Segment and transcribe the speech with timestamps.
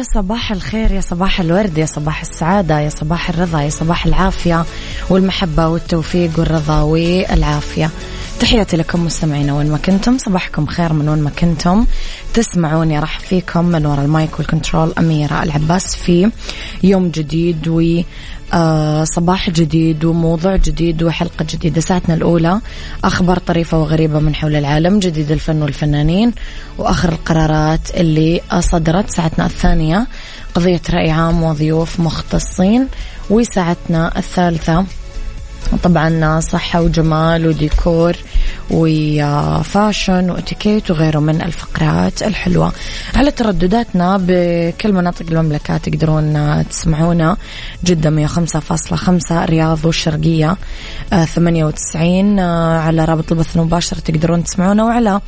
[0.00, 4.64] يا صباح الخير يا صباح الورد يا صباح السعادة يا صباح الرضا يا صباح العافية
[5.10, 7.90] والمحبة والتوفيق والرضا والعافية.
[8.40, 10.18] تحياتي لكم مستمعينا وين ما كنتم.
[10.18, 11.86] صباحكم خير من وين ما كنتم.
[12.34, 16.30] تسمعوني أرحب فيكم من وراء المايك وال control أميرة العباس في
[16.82, 18.02] يوم جديد و
[18.52, 21.80] آه صباح جديد وموضوع جديد وحلقة جديدة.
[21.80, 22.60] ساعتنا الأولى
[23.04, 26.32] أخبار طريفة وغريبة من حول العالم جديد الفن والفنانين
[26.78, 29.10] وآخر القرارات اللي صدرت.
[29.10, 30.06] ساعتنا الثانية
[30.54, 32.88] قضية رأي عام وضيوف مختصين
[33.30, 34.84] وساعتنا الثالثة
[35.82, 38.16] طبعا صحة وجمال وديكور
[38.70, 42.72] وفاشن وإتيكيت وغيره من الفقرات الحلوة.
[43.16, 47.36] على تردداتنا بكل مناطق المملكة تقدرون تسمعونا.
[47.84, 50.56] جدة 105.5 الرياض والشرقية
[51.10, 54.84] 98 على رابط البث المباشر تقدرون تسمعونا.
[54.84, 55.20] وعلى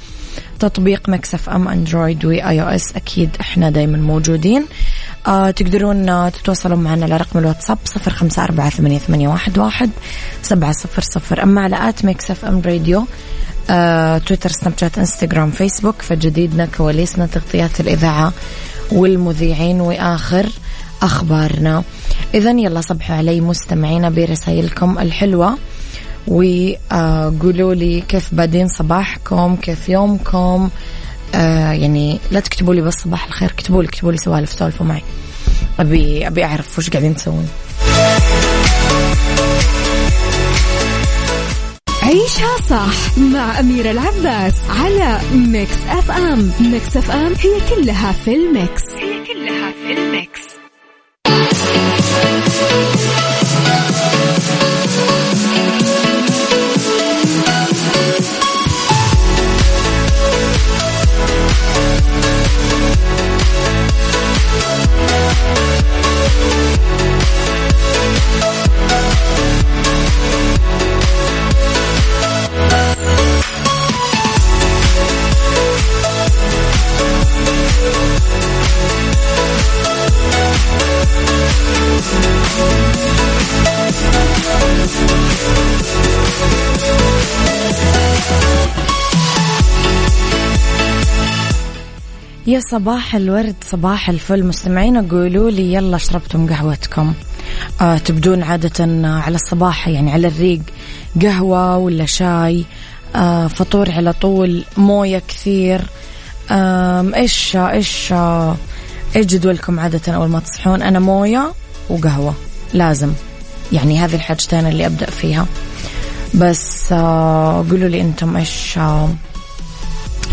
[0.61, 4.67] تطبيق Mix FM Android و iOS أكيد إحنا دايما موجودين.
[5.27, 9.91] آه تقدرون آه تتواصلون معنا على رقم الواتساب صفر خمسة أربعة ثمانية, ثمانية واحد, واحد
[10.43, 11.43] سبعة صفر صفر.
[11.43, 13.07] أما على at Mix FM Radio
[13.71, 18.33] آه تويتر سناب شات إنستغرام فيسبوك فجديدنا كواليسنا تغطيات الإذاعة
[18.93, 20.47] والمذيعين وآخر
[21.03, 21.83] أخبارنا.
[22.35, 25.59] إذا يلا صبحوا علي مستمعينا برسائلكم الحلوة.
[26.29, 30.71] وقولوا لي كيف بادين صباحكم كيف يومكم؟
[31.35, 35.03] آه يعني لا تكتبوا لي بس صباح الخير اكتبوا لي اكتبوا لي سوالف سولفوا معي.
[35.79, 37.49] أبي أبي أعرف وش قاعدين تسوون.
[42.03, 48.83] عيشها صح مع أميرة العباس على Mix FM Mix FM هي كلها في ال mix.
[48.99, 50.41] هي كلها في ال mix.
[92.53, 94.45] يا صباح الورد صباح الفل.
[94.45, 97.13] مستمعين قولوا لي يلا شربتم قهوتكم.
[97.81, 100.61] آه تبدون عادة على الصباح يعني على الريق
[101.23, 102.65] قهوة ولا شاي؟
[103.17, 105.81] آه فطور على طول موية كثير.
[106.51, 108.57] آه إيش إيش آه
[109.17, 111.53] إيش جدولكم عادة أول ما تصحون؟ أنا موية
[111.91, 112.35] وقهوة
[112.75, 113.13] لازم.
[113.73, 115.47] يعني هذه الحاجتين اللي أبدأ فيها.
[116.35, 119.09] بس آه قولوا لي أنتم إيش آه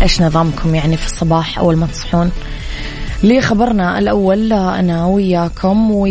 [0.02, 2.30] إيش نظامكم يعني في الصباح أول ما تصحون؟
[3.22, 6.08] لي خبرنا الأول أنا وياكم و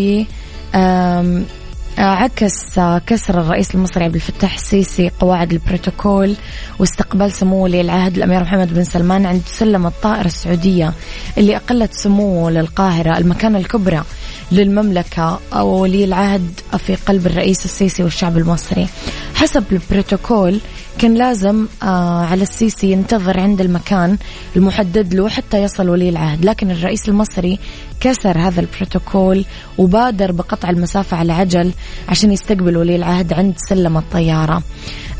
[1.97, 6.35] عكس كسر الرئيس المصري عبد الفتاح السيسي قواعد البروتوكول
[6.79, 10.93] واستقبال سمو ولي العهد الأمير محمد بن سلمان عند سلم الطائرة السعودية
[11.37, 14.03] اللي أقلت سموه للقاهرة المكانة الكبرى
[14.51, 18.87] للمملكة ولي العهد في قلب الرئيس السيسي والشعب المصري.
[19.35, 20.59] حسب البروتوكول
[20.99, 24.17] كان لازم آه على السيسي ينتظر عند المكان
[24.55, 26.45] المحدد له حتى يصل ولي العهد.
[26.45, 27.59] لكن الرئيس المصري
[27.99, 29.45] كسر هذا البروتوكول
[29.77, 31.71] وبادر بقطع المسافة على عجل
[32.09, 34.63] عشان يستقبل ولي العهد عند سلم الطيارة.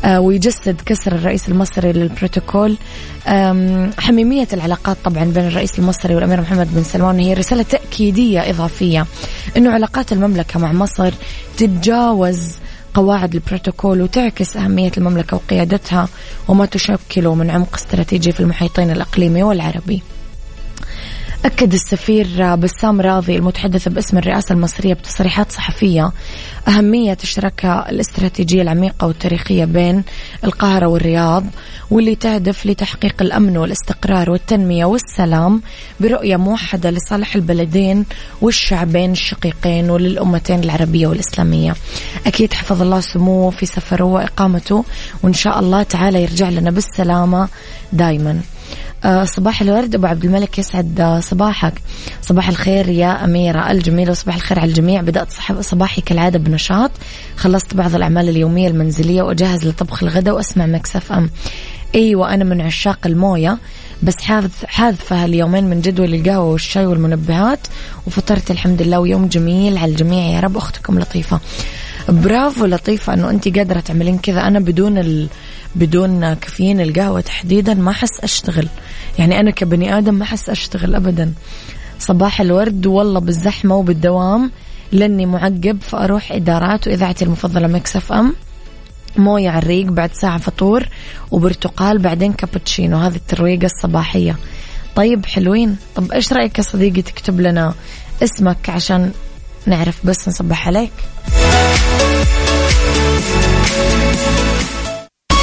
[0.04, 2.76] آه ويجسد كسر الرئيس المصري للبروتوكول.
[3.98, 9.06] حميمية العلاقات طبعا بين الرئيس المصري والأمير محمد بن سلمان هي رسالة تأكيدية إضافية
[9.56, 11.14] أنه علاقات المملكة مع مصر
[11.56, 12.56] تتجاوز
[12.94, 16.08] قواعد البروتوكول وتعكس أهمية المملكة وقيادتها
[16.48, 20.02] وما تشكله من عمق استراتيجي في المحيطين الأقليمي والعربي.
[21.44, 26.12] أكد السفير بسام راضي المتحدث باسم الرئاسة المصرية بتصريحات صحفية
[26.68, 30.04] أهمية الشراكة الاستراتيجية العميقة والتاريخية بين
[30.44, 31.44] القاهرة والرياض
[31.90, 35.62] واللي تهدف لتحقيق الأمن والاستقرار والتنمية والسلام
[36.00, 38.04] برؤية موحدة لصالح البلدين
[38.40, 41.74] والشعبين الشقيقين وللأمتين العربية والإسلامية.
[42.26, 44.84] أكيد حفظ الله سموه في سفره وإقامته
[45.22, 47.48] وإن شاء الله تعالى يرجع لنا بالسلامة
[47.92, 48.40] دايما.
[49.24, 51.72] صباح الورد أبو عبد الملك يسعد آه، صباحك.
[52.22, 55.00] صباح الخير يا أميرة الجميلة وصباح الخير على الجميع.
[55.00, 55.28] بدأت
[55.60, 56.90] صباحي كالعادة بنشاط.
[57.36, 61.30] خلصت بعض الأعمال اليومية المنزلية وأجهز لطبخ الغداء وأسمع مكسف أم.
[61.94, 63.58] أيوه أنا من عشاق الموية
[64.02, 67.66] بس حاذف حاذفه اليومين من جدول القهوة والشاي والمنبهات.
[68.06, 70.56] وفطرت الحمد لله ويوم جميل على الجميع يا رب.
[70.56, 71.40] أختكم لطيفة.
[72.08, 74.46] برافو لطيفة إنه انت قادرة تعملين كذا.
[74.46, 75.28] أنا بدون ال...
[75.74, 78.68] بدون كافيين القهوة تحديدا ما أحس أشتغل.
[79.18, 81.32] يعني أنا كبني آدم ما أحس أشتغل أبدا.
[81.98, 84.50] صباح الورد والله بالزحمة وبالدوام
[84.92, 88.34] لأني معقب فأروح ادارات واذاعتي المفضلة مكسف أم.
[89.16, 90.88] موية على الريق بعد ساعة فطور
[91.30, 92.98] وبرتقال بعدين كابتشينو.
[92.98, 94.36] هذه الترويقة الصباحية.
[94.96, 95.76] طيب حلوين.
[95.94, 97.74] طب إيش رأيك يا صديقي تكتب لنا
[98.22, 99.12] اسمك عشان
[99.66, 100.92] نعرف بس نصبح عليك؟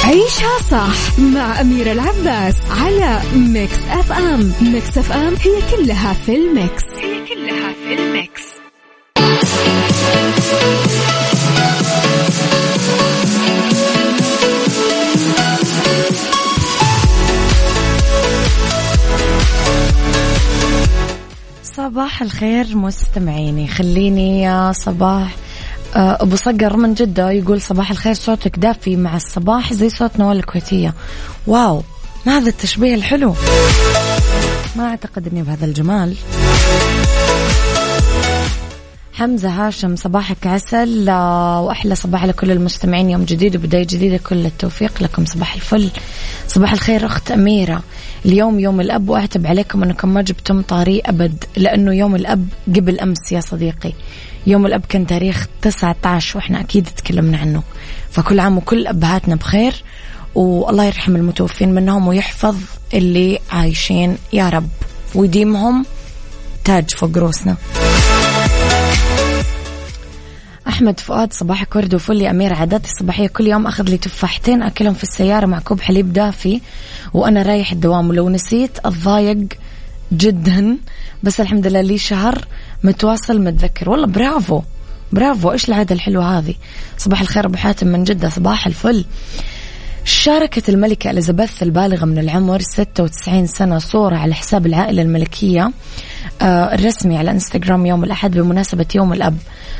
[0.08, 4.52] عيشها صح مع أميرة العباس على Mix FM.
[4.60, 6.84] Mix FM هي كلها في ال mix.
[6.84, 8.42] هي كلها في ال mix.
[21.62, 25.36] صباح الخير مستمعيني خليني يا صباح
[25.96, 30.36] آه، أبو صقر من جدة يقول صباح الخير صوتك دافي مع الصباح زي صوت نوال
[30.36, 30.94] الكويتيه
[31.46, 31.82] واو
[32.26, 33.34] ما هذا التشبيه الحلو.
[34.76, 36.14] ما أعتقد إني بهذا الجمال.
[39.18, 41.08] حمزة هاشم صباحك عسل.
[41.08, 43.10] آه، وأحلى صباح لكل المستمعين.
[43.10, 44.16] يوم جديد وبداية جديدة.
[44.16, 45.24] كل التوفيق لكم.
[45.24, 45.90] صباح الفل.
[46.46, 47.82] صباح الخير أخت أميرة.
[48.26, 53.32] اليوم يوم الأب وأعتب عليكم أنكم ما جبتم طاري أبد لأنه يوم الأب قبل أمس
[53.32, 53.92] يا صديقي.
[54.46, 57.62] يوم الأب كان تاريخ 19 وإحنا أكيد تكلمنا عنه.
[58.10, 59.74] فكل عام وكل أبهاتنا بخير.
[60.34, 62.56] والله يرحم المتوفين منهم ويحفظ
[62.94, 64.16] اللي عايشين.
[64.32, 64.68] يا رب.
[65.14, 65.84] ويديمهم
[66.64, 67.56] تاج فوق روسنا
[70.78, 73.26] أحمد فؤاد صباحك ورد وفل يا أمير عاداتي الصباحية.
[73.26, 76.60] كل يوم أخذ لي تفاحتين أكلهم في السيارة مع كوب حليب دافي
[77.14, 78.08] وأنا رايح الدوام.
[78.08, 79.38] ولو نسيت اتضايق
[80.12, 80.76] جدا.
[81.22, 82.44] بس الحمد لله لي شهر
[82.84, 83.90] متواصل متذكر.
[83.90, 84.62] والله برافو
[85.12, 85.52] برافو.
[85.52, 86.54] إيش العادة الحلوة هذه؟
[86.98, 88.28] صباح الخير أبو حاتم من جدة.
[88.28, 89.04] صباح الفل.
[90.08, 95.70] شاركت الملكة إليزابيث البالغة من العمر 96 سنة صورة على حساب العائلة الملكية
[96.42, 99.36] آه، الرسمي على إنستغرام يوم الأحد بمناسبة يوم الأب.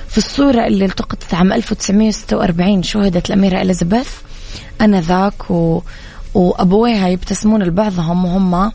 [0.08, 4.08] في الصورة اللي التقطت عام 1946 شهدت الأميرة إليزابيث
[4.80, 5.82] أنذاك و...
[6.34, 8.72] وأبويها يبتسمون لبعضهم وهم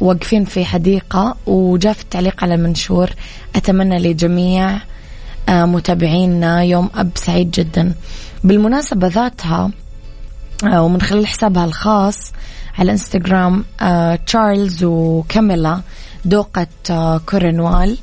[0.00, 3.10] واقفين في حديقة وجاء في التعليق على المنشور
[3.56, 4.78] أتمنى لجميع
[5.48, 7.94] آه، متابعينا يوم أب سعيد جدا.
[8.44, 9.70] بالمناسبة ذاتها
[10.64, 12.32] ومن خلال حسابها الخاص
[12.78, 13.64] على إنستغرام
[14.26, 15.80] تشارلز وكاميلا
[16.24, 16.66] دوقة
[17.26, 17.98] كورنوال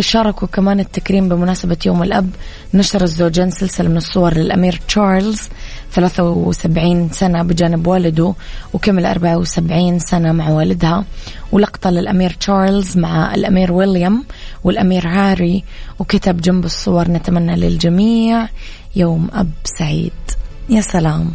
[0.00, 2.30] شاركوا كمان التكريم بمناسبة يوم الأب.
[2.74, 5.48] نشر الزوجين سلسلة من الصور للأمير تشارلز
[5.92, 8.34] 73 سنة بجانب والده
[8.72, 11.04] وكمل 74 سنة مع والدها.
[11.52, 14.24] ولقطة للأمير تشارلز مع الأمير ويليام
[14.64, 15.64] والأمير هاري.
[15.98, 18.48] وكتب جنب الصور نتمنى للجميع.
[18.96, 20.12] يوم أب سعيد.
[20.68, 21.30] يا سلام.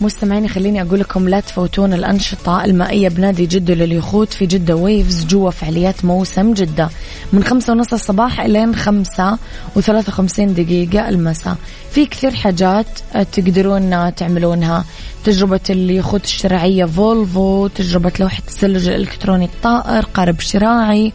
[0.00, 5.50] مستمعيني خليني أقول لكم لا تفوتون الأنشطة المائية بنادي جدة لليخوت في جدة Waves جوا
[5.50, 6.90] فعاليات موسم جدة.
[7.32, 9.38] من خمسة ونص الصباح إلين خمسة
[9.76, 11.56] وثلاثة وخمسين دقيقة المساء.
[11.90, 12.86] في كثير حاجات
[13.32, 14.84] تقدرون تعملونها.
[15.24, 21.12] تجربة اليخوت الشراعية فولفو تجربة لوحة الثلج الإلكتروني الطائر قارب شراعي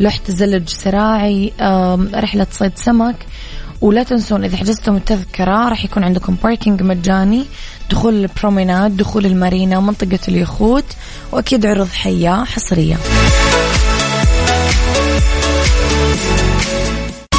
[0.00, 1.52] لوحة الثلج شراعي
[2.14, 3.16] رحلة صيد سمك.
[3.80, 7.44] ولا تنسون إذا حجزتم التذكرة راح يكون عندكم parking مجاني
[7.90, 10.84] دخول ال promenade دخول ال marina منطقة اليخوت
[11.32, 12.96] وأكيد عروض حية حصرية.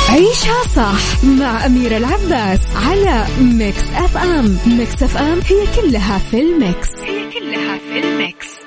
[0.09, 6.89] عيشها صح مع أميرة العباس على Mix FM Mix FM هي كلها في ال mix.
[6.99, 8.58] هي كلها في ال mix.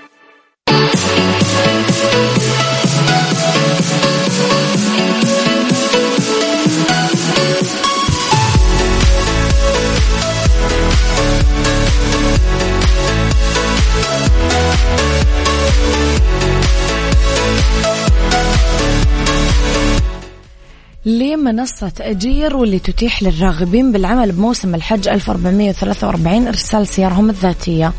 [21.04, 27.92] لمنصة أجير واللي تتيح للراغبين بالعمل بموسم الحج 1443 إرسال سيارهم الذاتية.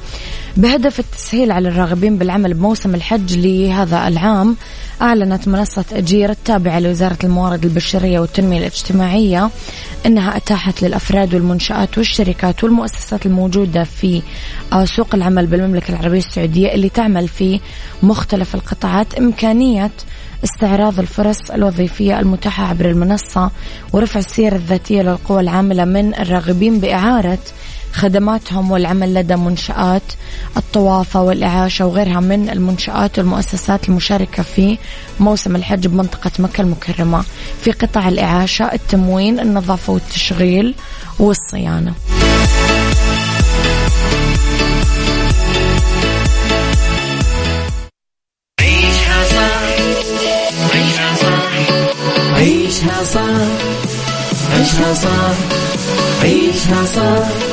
[0.58, 4.56] بهدف التسهيل على الراغبين بالعمل بموسم الحج لهذا العام
[5.02, 9.50] أعلنت منصة أجير التابعة لوزارة الموارد البشرية والتنمية الاجتماعية
[10.06, 14.22] أنها أتاحت للأفراد والمنشآت والشركات والمؤسسات الموجودة في
[14.74, 17.60] آه، سوق العمل بالمملكة العربية السعودية اللي تعمل في
[18.04, 19.14] مختلف القطاعات.
[19.14, 19.92] إمكانية
[20.44, 23.52] استعراض الفرص الوظيفية المتاحة عبر المنصة
[23.94, 27.40] ورفع السيرة الذاتية للقوى العاملة من الراغبين بإعارة
[27.94, 30.02] خدماتهم والعمل لدى منشآت
[30.58, 34.78] الطوافة والإعاشة وغيرها من المنشآت والمؤسسات المشاركة في
[35.20, 37.24] موسم الحج بمنطقة مكة المكرمة
[37.62, 40.76] في قطاع الإعاشة التموين النظافة والتشغيل
[41.20, 41.94] والصيانة.
[48.60, 49.64] عيشها صح.
[50.74, 51.54] عيشها صح.
[52.36, 53.24] عيشها صح.
[54.54, 55.36] عيشها صح.
[56.24, 57.53] عيشها صح.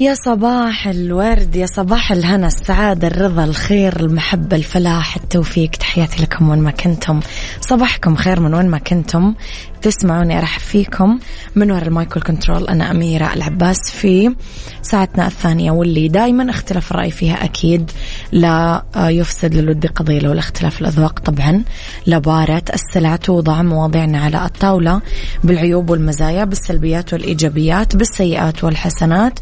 [0.00, 5.70] يا صباح الورد يا صباح الهنا السعادة الرضا الخير المحبة الفلاح التوفيق.
[5.70, 7.20] تحياتي لكم وين ما كنتم.
[7.60, 9.34] صباحكم خير من وين ما كنتم.
[9.82, 11.18] تسمعوني أرحب فيكم
[11.54, 14.34] من وراء ال mic وال control أنا أميرة العباس في
[14.82, 17.90] ساعتنا الثانية واللي دايما اختلاف الرأي فيها أكيد
[18.32, 21.18] لا يفسد للود قضية لولا اختلاف الأذواق.
[21.18, 21.62] طبعا
[22.06, 25.00] لبارت السلع توضع مواضيعنا على الطاولة
[25.44, 29.38] بالعيوب والمزايا بالسلبيات والإيجابيات بالسيئات والحسنات.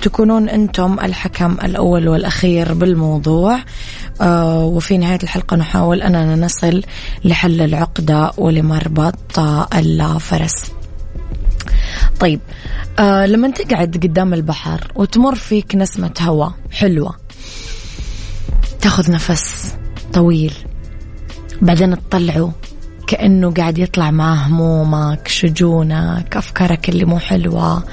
[0.00, 3.58] تكونون أنتم الحكم الأول والأخير بالموضوع.
[4.20, 6.82] آه وفي نهاية الحلقة نحاول أننا نصل
[7.24, 9.38] لحل العقدة ولمربط
[9.78, 10.72] الفرس.
[12.20, 12.40] طيب
[12.98, 17.16] آه لما تقعد قدام البحر وتمر فيك نسمة هواء حلوة
[18.80, 19.74] تاخذ نفس
[20.12, 20.54] طويل
[21.62, 22.52] بعدين تطلعه
[23.08, 27.84] كأنه قاعد يطلع مع همومك شجونك أفكارك اللي مو حلوة.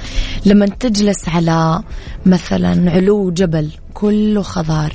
[0.46, 1.82] لما تجلس على
[2.26, 4.92] مثلا علو جبل كله خضار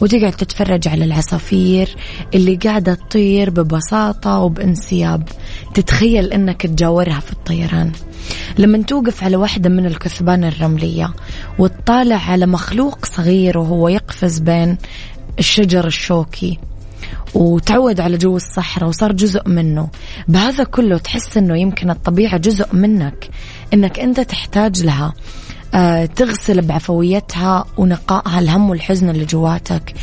[0.00, 1.96] وتقعد تتفرج على العصافير
[2.34, 5.28] اللي قاعدة تطير ببساطة وبانسياب
[5.74, 7.92] تتخيل إنك تجاورها في الطيران.
[8.58, 11.14] لما توقف على واحدة من الكثبان الرملية
[11.58, 14.78] وتطالع على مخلوق صغير وهو يقفز بين
[15.38, 16.58] الشجر الشوكي
[17.34, 19.88] وتعود على جو الصحراء وصار جزء منه.
[20.28, 23.30] بهذا كله تحس إنه يمكن الطبيعة جزء منك
[23.74, 25.12] إنك أنت تحتاج لها.
[25.74, 29.94] آه تغسل بعفويتها ونقائها الهم والحزن اللي جواتك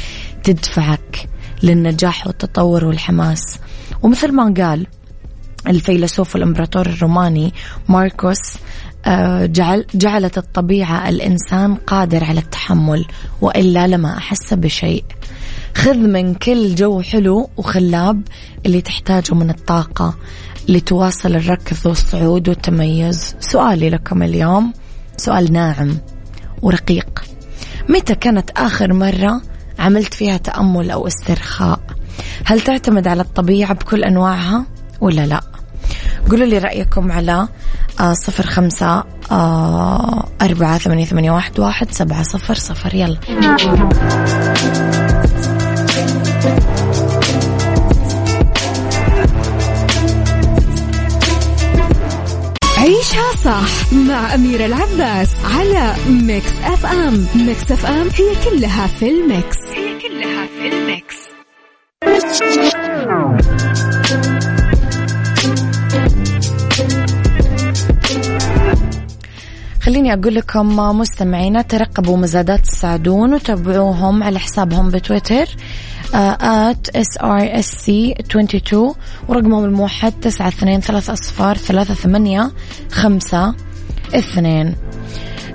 [0.43, 1.29] تدفعك
[1.63, 3.59] للنجاح والتطور والحماس.
[4.03, 4.87] ومثل ما قال
[5.67, 7.53] الفيلسوف والإمبراطور الروماني
[7.89, 8.39] ماركوس
[9.45, 13.05] جعل جعلت الطبيعة الإنسان قادر على التحمل
[13.41, 15.03] وإلا لما أحس بشيء.
[15.75, 18.21] خذ من كل جو حلو وخلاب
[18.65, 20.15] اللي تحتاجه من الطاقة
[20.69, 23.35] لتواصل الركض والصعود والتميز.
[23.39, 24.73] سؤالي لكم اليوم
[25.17, 25.97] سؤال ناعم
[26.61, 27.23] ورقيق.
[27.89, 29.41] متى كانت آخر مرة
[29.79, 31.79] عملت فيها تأمل أو استرخاء؟
[32.45, 34.65] هل تعتمد على الطبيعة بكل أنواعها
[35.01, 35.41] ولا لا؟
[36.29, 37.47] قولوا لي رأيكم على
[37.99, 42.95] آه صفر خمسة آه أربعة ثمانية, ثمانية واحد, واحد سبعة صفر صفر.
[42.95, 43.17] يلا.
[52.77, 59.57] عيشها صح مع أميرة العباس على Mix FM Mix FM هي كلها في ال mix.
[59.75, 61.15] هي كلها في ال mix.
[69.89, 75.47] خليني أقول لكم مستمعينا ترقبوا مزادات السعدون وتابعوهم على حسابهم بتويتر
[76.13, 78.93] at SRSC 22
[79.27, 82.51] ورقمهم الموحد تسعة اثنين ثلاثة أصفار ثلاثة ثمانية
[82.91, 83.55] خمسة
[84.15, 84.75] اثنين.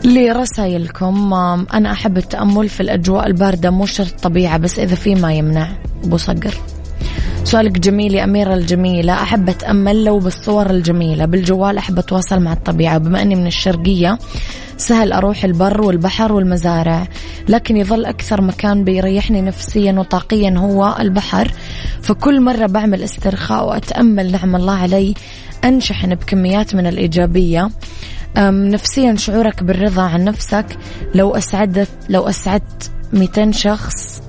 [0.04, 1.34] لرسائلكم
[1.74, 5.68] أنا أحب التأمل في الأجواء الباردة مو شرط طبيعة بس إذا في ما يمنع
[6.04, 6.54] أبو صقر.
[7.44, 9.12] سؤالك جميل يا أميرة الجميلة.
[9.12, 11.24] أحب أتأمل لو بالصور الجميلة.
[11.24, 12.98] بالجوال أحب أتواصل مع الطبيعة.
[12.98, 14.18] بما أني من الشرقية
[14.76, 17.06] سهل أروح البر والبحر والمزارع.
[17.48, 21.50] لكن يظل أكثر مكان بيريحني نفسيا وطاقيا هو البحر.
[22.02, 25.14] فكل مرة بعمل استرخاء وأتأمل نعم الله علي
[25.64, 27.70] أنشحن بكميات من الإيجابية.
[28.38, 30.66] نفسيا شعورك بالرضا عن نفسك.
[31.14, 34.23] لو أسعدت لو أسعدت 200 شخص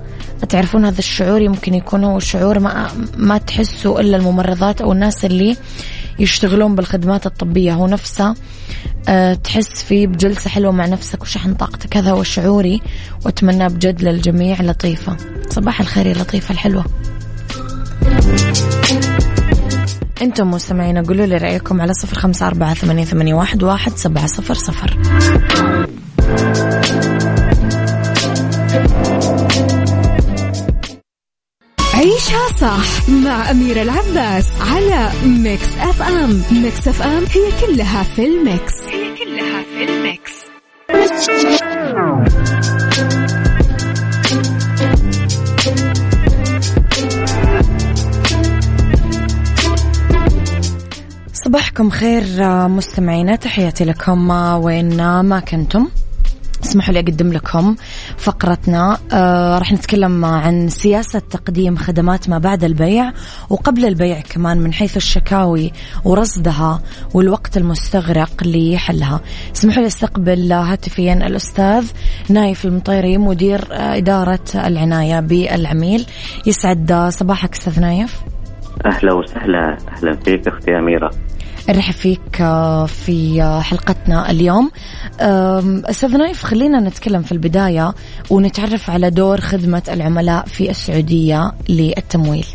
[0.45, 5.57] تعرفون هذا الشعور يمكن يكون هو شعور ما ما تحسه إلا الممرضات أو الناس اللي
[6.19, 7.73] يشتغلون بالخدمات الطبية.
[7.73, 8.35] هو نفسه
[9.09, 11.97] أه تحس فيه بجلسة حلوة مع نفسك وشحن طاقتك.
[11.97, 12.81] هذا هو شعوري
[13.25, 15.17] واتمناه بجد للجميع لطيفة.
[15.49, 16.85] صباح الخير يا لطيفة الحلوة.
[20.21, 24.53] أنتم مستمعين قولوا لي رأيكم على صفر خمسة أربعة ثمانية, ثمانية واحد, واحد سبعة صفر
[24.53, 24.97] صفر.
[32.36, 38.74] عيشها صح مع أميرة العباس على Mix FM Mix FM هي كلها في ال mix.
[38.89, 40.31] هي كلها في ال mix.
[51.34, 52.24] صباحكم خير
[52.67, 54.30] مستمعينا تحياتي لكم.
[54.63, 55.88] وين ما كنتم؟
[56.65, 57.75] اسمحوا لي أقدم لكم
[58.17, 58.97] فقرتنا.
[59.13, 63.12] آه راح نتكلم عن سياسة تقديم خدمات ما بعد البيع
[63.49, 65.71] وقبل البيع كمان من حيث الشكاوي
[66.06, 66.82] ورصدها
[67.13, 69.21] والوقت المستغرق لحلها.
[69.56, 71.91] اسمحوا لي أستقبل هاتفيا الأستاذ
[72.30, 76.06] نايف المطيري مدير إدارة العناية بالعميل.
[76.45, 78.21] يسعد صباحك أستاذ نايف.
[78.86, 81.12] أهلا وسهلا أهلا فيك أختي أميرة.
[81.69, 84.71] نرحب فيك آه، في آه، حلقتنا اليوم.
[85.89, 87.93] أستاذ نايف خلينا نتكلم في البداية
[88.30, 92.45] ونتعرف على دور خدمة العملاء في السعودية للتمويل.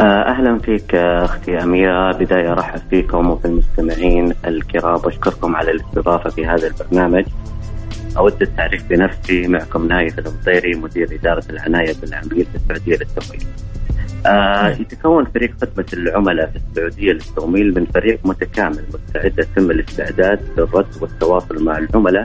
[0.00, 2.12] آه، أهلا فيك أختي أميرة.
[2.12, 5.00] بداية أرحب فيكم وفي المستمعين الكرام.
[5.04, 7.24] واشكركم على الاستضافة في هذا البرنامج.
[8.18, 9.48] أود التعريف بنفسي.
[9.48, 13.46] معكم نايف المطيري مدير إدارة العناية بالعميل في السعودية للتمويل.
[14.26, 20.86] آه يتكون فريق خدمة العملاء في السعودية للتمويل من فريق متكامل مستعد يتم الاستعداد للرد
[21.00, 22.24] والتواصل مع العملاء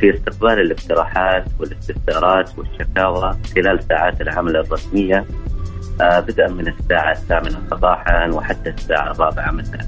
[0.00, 5.24] في استقبال الاقتراحات والاستفسارات والشكاوى خلال ساعات العمل الرسمية
[6.00, 9.86] آه بدءا من الساعة الثامنة صباحا وحتى الساعة الرابعة مساء.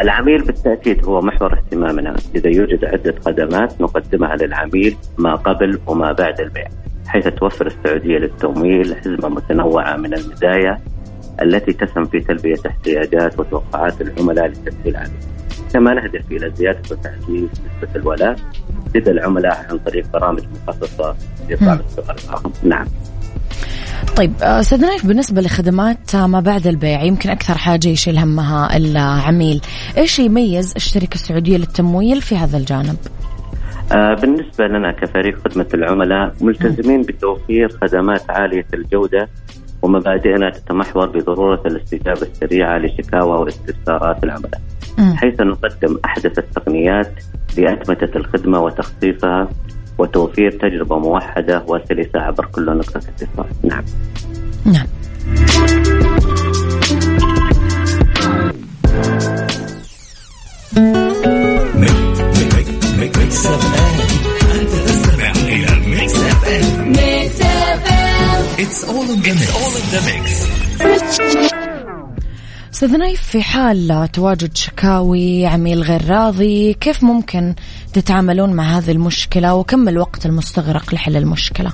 [0.00, 6.40] العميل بالتأكيد هو محور اهتمامنا إذا يوجد عدة خدمات نقدمها للعميل ما قبل وما بعد
[6.40, 6.68] البيع.
[7.08, 10.78] حيث توفر السعودية للتمويل حزمة متنوعة من المزايا
[11.42, 15.18] التي تسهم في تلبية احتياجات وتوقعات العملاء لتسهيل عليهم.
[15.72, 18.36] كما نهدف إلى زيادة وتعزيز نسبة الولاء
[18.94, 21.16] لدى العملاء عن طريق برامج مخصصة
[21.48, 22.16] لإطعام السؤال
[22.62, 22.86] نعم.
[24.16, 29.60] طيب أستاذ نايف بالنسبة لخدمات ما بعد البيع يمكن أكثر حاجة يشيل همها العميل،
[29.96, 32.96] إيش يميز الشركة السعودية للتمويل في هذا الجانب؟
[33.92, 39.28] آه، بالنسبة لنا كفريق خدمة العملاء ملتزمين بتوفير خدمات عالية الجودة
[39.82, 44.60] ومبادئنا تتمحور بضرورة الاستجابة السريعة لشكاوى واستفسارات العملاء.
[45.16, 47.12] حيث نقدم أحدث التقنيات
[47.58, 49.48] لأتمتة الخدمة وتخصيصها
[49.98, 53.46] وتوفير تجربة موحدة وسلسة عبر كل نقطة اتصال.
[53.64, 53.84] نعم.
[54.64, 54.86] نعم.
[63.28, 69.32] Mix FM انت تستمع إلى Mix FM Mix FM it's all in
[69.90, 70.46] the mix
[72.72, 77.54] أستاذ نايف في حال تواجد شكاوي عميل غير راضي كيف ممكن
[77.92, 81.72] تتعاملون مع هذه المشكلة؟ وكم الوقت المستغرق لحل المشكلة؟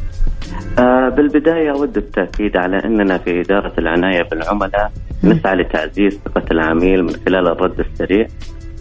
[0.79, 4.93] آه بالبداية أود التأكيد على أننا في إدارة العناية بالعملاء.
[5.25, 8.27] نسعى لتعزيز ثقة العميل من خلال الرد السريع.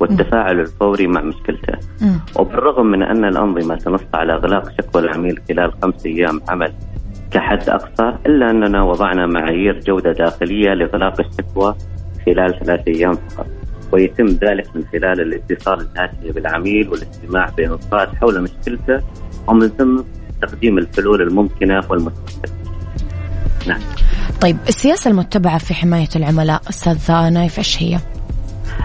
[0.04, 1.74] والتفاعل الفوري مع مشكلته.
[2.36, 6.74] وبالرغم من أن الأنظمة تنص على إغلاق شكوى العميل خلال خمس أيام عمل
[7.32, 11.76] كحد أقصى إلا أننا وضعنا معايير جودة داخلية لإغلاق الشكوى
[12.26, 13.48] خلال ثلاث أيام فقط.
[13.92, 19.00] ويتم ذلك من خلال الاتصال الهاتفي بالعميل والاستماع بإنصات حول مشكلته
[19.48, 20.02] ومن ثم
[20.42, 22.50] تقديم الحلول الممكنة والمستقبل
[23.68, 23.82] نعم.
[24.42, 28.00] طيب السياسة المتبعة في حماية العملاء أستاذ نايف إيش هي؟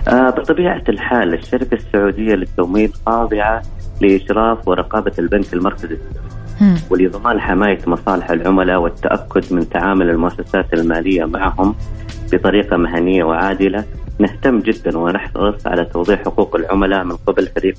[0.09, 3.63] آه بطبيعة الحال الشركة السعودية للتمويل خاضعة
[4.01, 5.99] لإشراف ورقابة البنك المركزي
[6.91, 11.75] ولضمان حماية مصالح العملاء والتأكد من تعامل المؤسسات المالية معهم
[12.33, 13.85] بطريقة مهنية وعادلة.
[14.19, 17.75] نهتم جدا ونحرص على توضيح حقوق العملاء من قبل فريق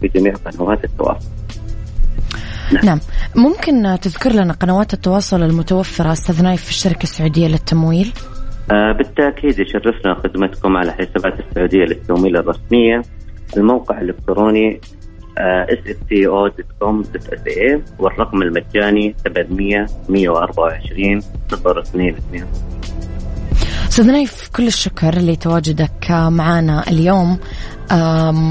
[0.00, 1.28] في جميع قنوات التواصل.
[2.72, 2.84] نعم.
[2.84, 3.00] نعم.
[3.36, 8.12] ممكن تذكر لنا قنوات التواصل المتوفرة أستاذ نايف في الشركة السعودية للتمويل؟
[8.70, 13.02] بالتأكيد يشرفنا خدمتكم على حسابات السعودية للتمويل الرسمية
[13.56, 14.80] الموقع الإلكتروني
[15.70, 21.22] sto.com.sa والرقم المجاني 700 124
[21.52, 22.44] 022
[23.88, 27.38] أستاذ نايف كل الشكر لتواجدك معنا اليوم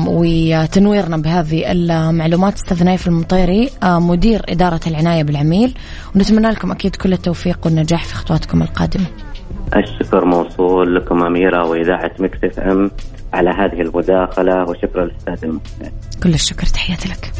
[0.08, 2.54] وتنويرنا بهذه المعلومات.
[2.54, 5.74] أستاذ نايف المطيري مدير إدارة العناية بالعميل
[6.16, 9.06] ونتمنى لكم أكيد كل التوفيق والنجاح في خطواتكم القادمة.
[9.76, 12.92] الشكر موصول لكم أميرة وإذاعة Mix FM
[13.34, 15.90] على هذه المداخلة وشكرا للأستاذ المستمع.
[16.24, 17.32] كل الشكر تحياتي لك.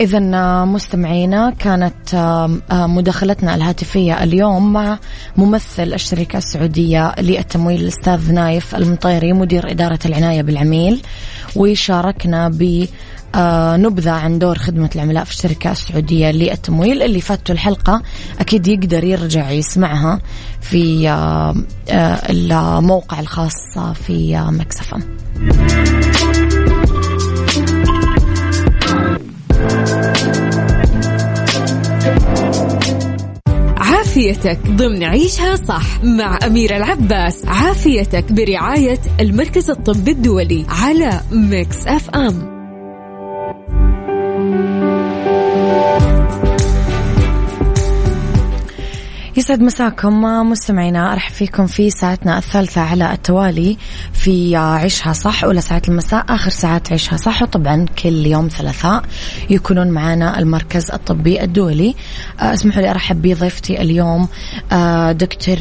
[0.00, 0.20] إذا
[0.64, 2.14] مستمعينا كانت
[2.72, 4.98] مداخلتنا الهاتفية اليوم مع
[5.36, 11.02] ممثل الشركة السعودية للتمويل الأستاذ نايف المطيري مدير إدارة العناية بالعميل
[11.56, 12.86] وشاركنا ب
[13.76, 18.02] نبذة عن دور خدمة العملاء في الشركة السعودية للتمويل اللي فاتوا الحلقة.
[18.40, 20.20] أكيد يقدر يرجع يسمعها
[20.60, 21.08] في
[22.30, 24.98] الموقع الخاص في Mix FM
[33.76, 37.44] عافيتك ضمن عيشها صح مع أميرة العباس.
[37.46, 42.55] عافيتك برعاية المركز الطبي الدولي على Mix FM.
[49.38, 53.76] يسعد مساكم مستمعينا أرحب فيكم في ساعتنا الثالثة على التوالي
[54.12, 59.02] في عيشها صح أولى ساعات المساء آخر ساعات عيشها صح وطبعا كل يوم ثلاثاء
[59.50, 61.94] يكونون معنا المركز الطبي الدولي.
[62.40, 64.28] آه، اسمحوا لي أرحب بضيفتي اليوم
[64.72, 65.56] آه، دكتور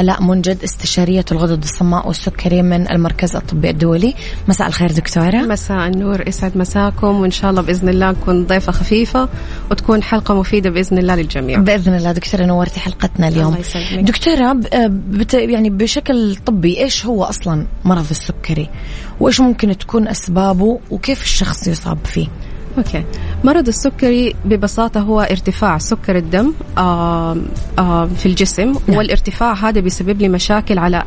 [0.00, 4.14] آلاء منجد استشارية الغدد الصماء والسكري من المركز الطبي الدولي.
[4.48, 5.36] مساء الخير دكتورة.
[5.36, 9.28] مساء النور يسعد مساكم وإن شاء الله بإذن الله نكون ضيفة خفيفة
[9.70, 11.58] وتكون حلقة مفيدة بإذن الله للجميع.
[11.58, 13.17] بإذن الله دكتورة نورتي حلقتنا.
[13.24, 13.56] اليوم.
[14.00, 14.92] دكتورة آه،
[15.34, 18.68] يعني بشكل طبي إيش هو أصلا مرض السكري؟
[19.20, 22.28] وإيش ممكن تكون أسبابه؟ وكيف الشخص يصاب فيه؟
[22.78, 23.04] okay
[23.44, 26.52] مرض السكري ببساطة هو ارتفاع سكر الدم
[28.16, 28.98] في الجسم نعم.
[28.98, 31.02] والارتفاع هذا بيسبب لي مشاكل على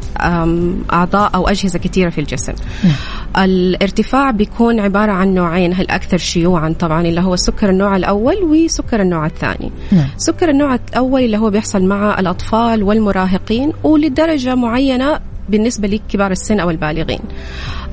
[0.94, 2.54] أعضاء أو أجهزة كثيرة في الجسم
[2.84, 2.94] نعم.
[3.38, 9.26] الارتفاع بيكون عبارة عن نوعين الأكثر شيوعا طبعا اللي هو سكر النوع الأول وسكر النوع
[9.26, 10.08] الثاني نعم.
[10.18, 15.20] سكر النوع الأول اللي هو بيحصل مع الأطفال والمراهقين ولدرجة معينة
[15.52, 17.20] بالنسبة لكبار السن أو البالغين.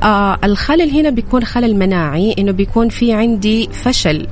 [0.02, 4.26] آه الخلل هنا بيكون خلل مناعي إنه بيكون في عندي فشل.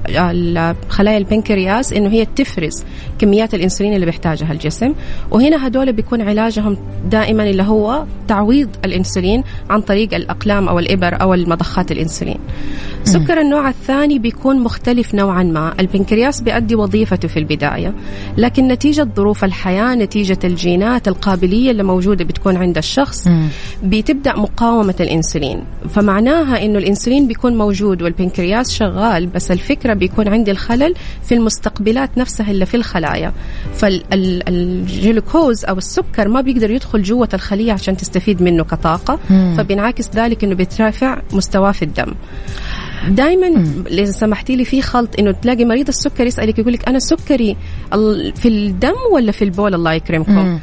[0.88, 2.84] خلايا البنكرياس إنه هي تفرز
[3.18, 4.94] كميات الإنسولين اللي بيحتاجها الجسم.
[5.30, 6.76] وهنا هدول بيكون علاجهم
[7.10, 12.38] دائما اللي هو تعويض الإنسولين عن طريق الأقلام أو الإبر أو المضخات الإنسولين.
[13.06, 15.74] سكر النوع الثاني بيكون مختلف نوعا ما.
[15.80, 17.94] البنكرياس بيؤدي وظيفته في البداية
[18.36, 23.28] لكن نتيجة ظروف الحياة نتيجة الجينات القابلية اللي موجودة بتكون عند الشخص
[23.82, 25.64] بتبدأ مقاومة الإنسولين.
[25.88, 32.50] فمعناها إنه الإنسولين بيكون موجود والبنكرياس شغال بس الفكرة بيكون عندي الخلل في المستقبلات نفسها
[32.50, 33.32] اللي في الخلايا.
[33.74, 39.18] فالجلوكوز أو السكر ما بيقدر يدخل جوة الخلية عشان تستفيد منه كطاقة.
[39.56, 42.14] فبينعكس ذلك إنه بيترافع مستواه في الدم.
[43.08, 47.56] دائما اذا سمحتي لي في خلط إنه تلاقي مريض السكر يسألك يقول لك أنا سكري
[48.34, 50.58] في الدم ولا في البول؟ الله يكرمكم.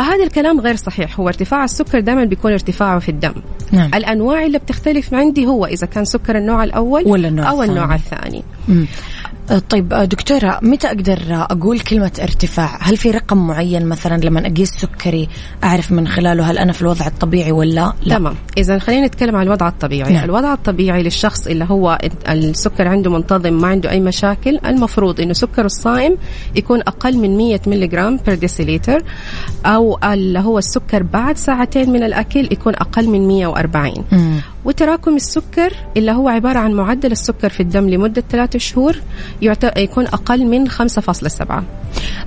[0.00, 1.20] هذا الكلام غير صحيح.
[1.20, 3.34] هو ارتفاع السكر دائما بيكون ارتفاعه في الدم.
[3.72, 3.90] نعم.
[3.94, 8.42] الأنواع اللي بتختلف عندي هو إذا كان سكر النوع الأول ولا النوع أو النوع الثاني.
[8.68, 8.84] أه،
[9.70, 15.28] طيب دكتورة متى أقدر أقول كلمة ارتفاع؟ هل في رقم معين مثلا لما أقيس سكري
[15.64, 18.34] أعرف من خلاله هل أنا في الوضع الطبيعي ولا لا؟ تمام.
[18.58, 20.12] إذا خلينا نتكلم عن الوضع الطبيعي.
[20.12, 20.24] نعم.
[20.24, 25.64] الوضع الطبيعي للشخص اللي هو السكر عنده منتظم ما عنده أي مشاكل المفروض إنه سكر
[25.64, 26.16] الصائم
[26.54, 29.02] يكون أقل من 100 ملغ per deciliter
[29.66, 34.40] أو اللي هو السكر بعد ساعتين من الأكل يكون أقل من 140 مم.
[34.66, 38.96] وتراكم السكر اللي هو عبارة عن معدل السكر في الدم لمدة ثلاثة شهور
[39.76, 41.62] يكون أقل من 5.7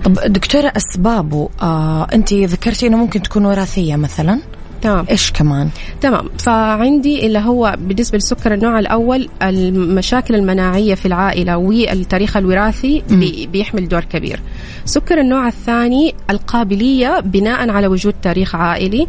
[0.04, 4.39] طب دكتورة أسبابه آه أنت ذكرتي أنه ممكن تكون وراثية مثلا؟
[4.82, 5.06] تمام.
[5.10, 5.69] إيش كمان؟
[6.02, 6.30] تمام.
[6.39, 13.88] فعندي اللي هو بالنسبة للسكر النوع الأول المشاكل المناعية في العائلة والتاريخ الوراثي بي بيحمل
[13.88, 14.39] دور كبير.
[14.86, 19.08] سكر النوع الثاني القابلية بناء على وجود تاريخ عائلي.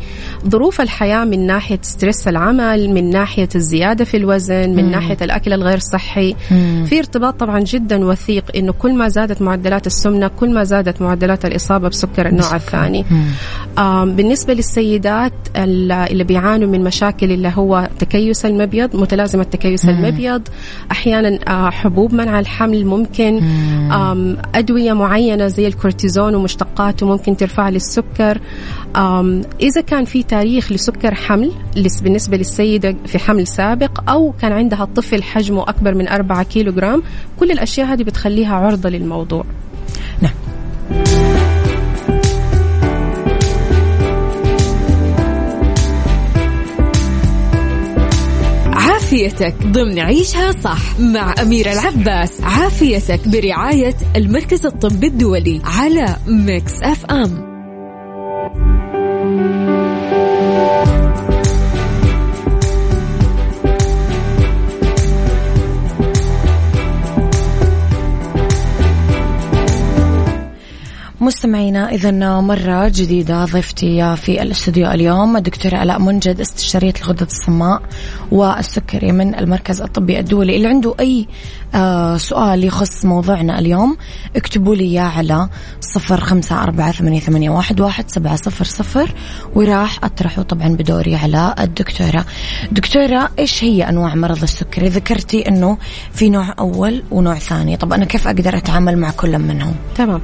[0.48, 4.90] ظروف الحياة من ناحية stress العمل من ناحية الزيادة في الوزن من مم.
[4.90, 6.34] ناحية الأكل الغير صحي.
[6.50, 6.84] مم.
[6.88, 11.44] في ارتباط طبعا جدا وثيق إنه كل ما زادت معدلات السمنة كل ما زادت معدلات
[11.44, 13.04] الإصابة بسكر النوع الثاني.
[14.16, 19.90] بالنسبة للسيدات اللي بيعانوا من مشاكل اللي هو تكيس المبيض متلازمة تكيس مم.
[19.90, 20.42] المبيض.
[20.90, 23.40] أحيانا آه، حبوب منع الحمل ممكن.
[24.54, 28.40] أدوية معينة زي الكورتيزون ومشتقاته ممكن ترفع لي السكر.
[29.60, 31.52] إذا كان في تاريخ لسكر حمل
[32.02, 37.02] بالنسبة للسيدة في حمل سابق أو كان عندها طفل حجمه أكبر من 4 كيلو جرام
[37.40, 39.44] كل الأشياء هذه بتخليها عرضة للموضوع.
[40.22, 40.34] نعم.
[49.10, 52.40] عافيتك ضمن عيشها صح مع أميرة العباس.
[52.40, 57.50] عافيتك برعاية المركز الطبي الدولي على ميكس أف أم.
[71.20, 77.82] مستمعينا إذا مرة جديدة ضيفتي في الاستوديو اليوم الدكتورة آلاء منجد استشارية الغدد الصماء
[78.30, 80.56] والسكري من المركز الطبي الدولي.
[80.56, 81.26] اللي عنده أي
[81.74, 83.96] آه سؤال يخص موضوعنا اليوم
[84.36, 85.48] اكتبوا لي إياه على
[85.80, 89.14] صفر خمسة أربعة ثمانية, واحد, واحد سبعة صفر صفر
[89.54, 92.24] وراح أطرحه طبعا بدوري على الدكتورة.
[92.72, 95.78] دكتورة إيش هي أنواع مرض السكري؟ ذكرتي أنه
[96.12, 97.76] في نوع أول ونوع ثاني.
[97.76, 100.20] طب أنا كيف أقدر أتعامل مع كل منهم؟ تمام.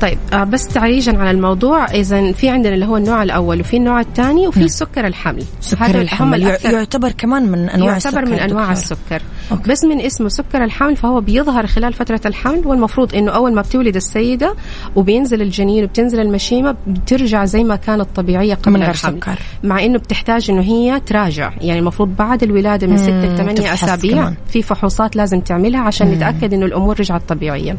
[0.00, 4.48] طيب بس تعريجا على الموضوع اذا في عندنا اللي هو النوع الأول وفي النوع الثاني
[4.48, 4.68] وفي نعم.
[4.68, 8.72] سكر الحمل سكر الحمل يعتبر كمان من أنواع يعتبر السكر من أنواع دكتور.
[8.72, 9.22] السكر
[9.52, 9.70] أوكي.
[9.70, 13.96] بس من اسمه سكر الحمل فهو بيظهر خلال فترة الحمل والمفروض إنه أول ما بتولد
[13.96, 14.54] السيدة
[14.96, 19.38] وبينزل الجنين وبتنزل المشيمة بترجع زي ما كانت طبيعية قبل من غير الحمل سكر.
[19.64, 24.32] مع إنه بتحتاج إنه هي تراجع يعني المفروض بعد الولادة من 6 ل 8 أسابيع
[24.48, 26.14] في فحوصات لازم تعملها عشان مم.
[26.14, 27.76] نتأكد إنه الأمور رجعت طبيعية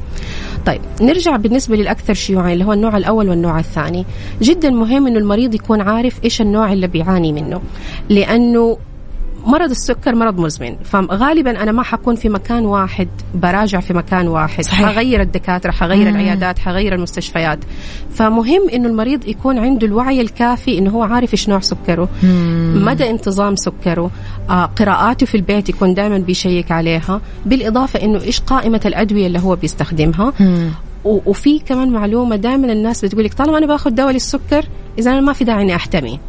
[0.66, 4.06] طيب نرجع بالنسبة للأكثر شيوعا اللي هو النوع الأول والنوع الثاني
[4.42, 7.62] جدا مهم إنه المريض يكون عارف إيش النوع اللي بيعاني منه
[8.10, 8.78] لأنه
[9.46, 14.64] مرض السكر مرض مزمن فغالبا أنا ما حكون في مكان واحد براجع في مكان واحد
[14.64, 14.86] صحيح.
[14.86, 16.08] حغير الدكاترة حغير مم.
[16.08, 17.60] العيادات حغير المستشفيات
[18.14, 22.82] فمهم إنه المريض يكون عنده الوعي الكافي إنه هو عارف إيش نوع سكره مم.
[22.86, 24.12] مدى انتظام سكره
[24.50, 29.56] آه قراءاته في البيت يكون دائما بيشيك عليها بالإضافة إنه إيش قائمة الأدوية اللي هو
[29.56, 30.70] بيستخدمها مم.
[31.06, 34.66] وفي كمان معلومة دائما الناس بتقول لك طالما أنا باخذ دواء للسكر
[35.00, 36.20] إذا أنا ما في داعي إني أحتمي.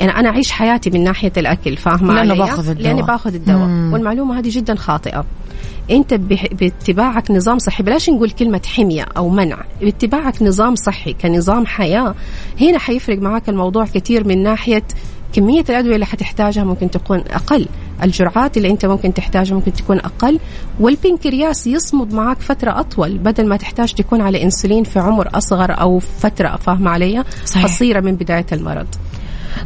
[0.00, 2.86] يعني أنا أعيش حياتي من ناحية الأكل فاهمة لأنه باخذ الدواء.
[2.86, 3.66] لأني باخذ الدواء.
[3.66, 3.92] مم.
[3.92, 5.24] والمعلومة هذه جدا خاطئة.
[5.90, 9.58] أنت باتباعك نظام صحي بلاش نقول كلمة حمية أو منع.
[9.80, 12.14] باتباعك نظام صحي كنظام حياة.
[12.60, 14.82] هنا حيفرق معك الموضوع كثير من ناحية
[15.32, 17.68] كمية الأدوية اللي حتحتاجها ممكن تكون أقل.
[18.02, 20.40] الجرعات اللي أنت ممكن تحتاجها ممكن تكون أقل.
[20.80, 25.98] والبنكرياس يصمد معك فترة أطول بدل ما تحتاج تكون على إنسولين في عمر أصغر أو
[25.98, 27.24] فترة فاهمة علي؟
[27.64, 28.86] قصيرة من بداية المرض.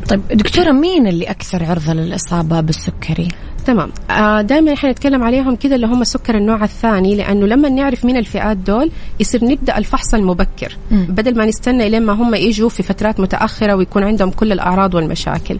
[0.09, 3.29] طيب دكتورة مين اللي أكثر عرضة للإصابة بالسكري؟
[3.67, 8.05] تمام آه دائما إحنا نتكلم عليهم كذا اللي هم سكر النوع الثاني لأنه لما نعرف
[8.05, 11.03] مين الفئات دول يصير نبدأ الفحص المبكر م.
[11.09, 15.59] بدل ما نستنى لين ما هم يجوا في فترات متأخرة ويكون عندهم كل الأعراض والمشاكل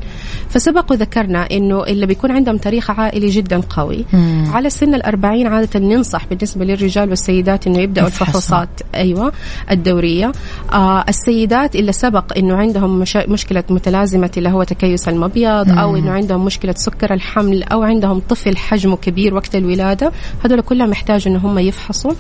[0.49, 4.45] فسبق وذكرنا إنه اللي بيكون عندهم تاريخ عائلي جدا قوي م.
[4.53, 9.33] على سن الأربعين عادة ننصح بالنسبة للرجال والسيدات إنه يبدأوا الفحوصات أيوه
[9.71, 10.33] الدورية
[10.73, 13.17] آه السيدات اللي سبق إنه عندهم مش...
[13.17, 15.79] مشكلة متلازمة اللي هو تكيس المبيض م.
[15.79, 20.13] أو إنه عندهم مشكلة سكر الحمل أو عندهم طفل حجمه كبير وقت الولادة.
[20.45, 22.13] هذول كلهم محتاج إن هم يفحصوا.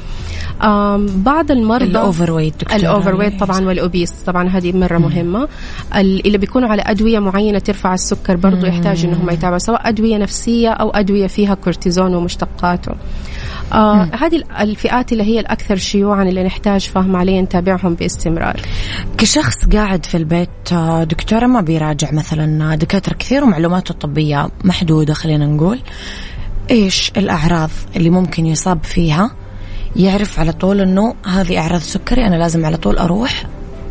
[1.17, 5.05] بعض المرضى ال overweight ال overweight طبعا وال obese طبعا هذه مرة مم.
[5.05, 5.49] مهمة.
[5.97, 10.91] اللي بيكونوا على أدوية معينة ترفع السكر برضو يحتاج انهم يتابعوا سواء أدوية نفسية أو
[10.91, 12.93] أدوية فيها كورتيزون ومشتقاته.
[13.73, 18.61] آه هذه الفئات اللي هي الأكثر شيوعا اللي نحتاج فهم عليه نتابعهم باستمرار.
[19.19, 25.47] كشخص قاعد في البيت آه، دكتورة ما بيراجع مثلا دكاترة كثير ومعلوماته الطبية محدودة خلينا
[25.47, 25.81] نقول.
[26.71, 29.31] إيش الأعراض اللي ممكن يصاب فيها؟
[29.97, 33.45] يعرف على طول إنه هذه أعراض سكري أنا لازم على طول أروح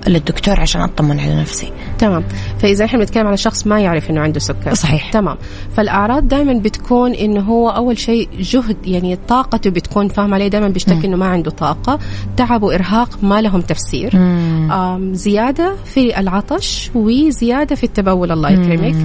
[0.08, 1.72] للدكتور عشان أطمن على نفسي.
[1.98, 2.24] تمام.
[2.60, 4.74] فإذا إحنا بنتكلم على شخص ما يعرف إنه عنده سكر.
[4.74, 5.12] صحيح.
[5.12, 5.38] تمام.
[5.76, 10.48] فالأعراض دائما بتكون إنه هو أول شيء جهد يعني طاقته بتكون فاهم عليه.
[10.48, 12.00] دائما بيشتكي إنه ما عنده طاقة.
[12.38, 14.12] تعب وإرهاق ما لهم تفسير.
[14.16, 18.96] آم زيادة في العطش وزيادة في التبول الله يكرمك.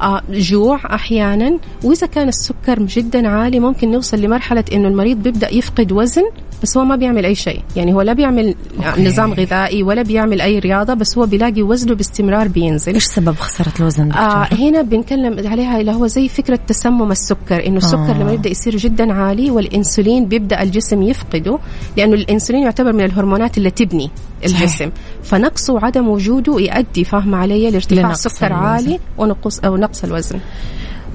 [0.00, 1.58] آه جوع أحيانا.
[1.84, 6.22] وإذا كان السكر جدا عالي ممكن نوصل لمرحلة إنه المريض بيبدأ يفقد وزن
[6.62, 7.62] بس هو ما بيعمل أي شيء.
[7.76, 8.54] يعني هو لا بيعمل
[8.86, 9.06] أوكي.
[9.06, 13.72] نظام غذائي ولا بيعمل أي رياضة بس هو بيلاقي وزنه باستمرار بينزل إيش سبب خسارة
[13.80, 18.18] الوزن دكتور؟ آه هنا بنتكلم عليها اللي هو زي فكرة تسمم السكر إنه السكر آه.
[18.18, 21.58] لما يبدأ يصير جدا عالي والإنسولين بيبدأ الجسم يفقده
[21.96, 24.10] لأنه الإنسولين يعتبر من الهرمونات اللي تبني.
[24.44, 24.90] الجسم
[25.22, 28.62] فنقصه وعدم وجوده يؤدي فاهم علي لارتفاع لنقص سكر الوزن.
[28.62, 30.40] عالي ونقص أو نقص الوزن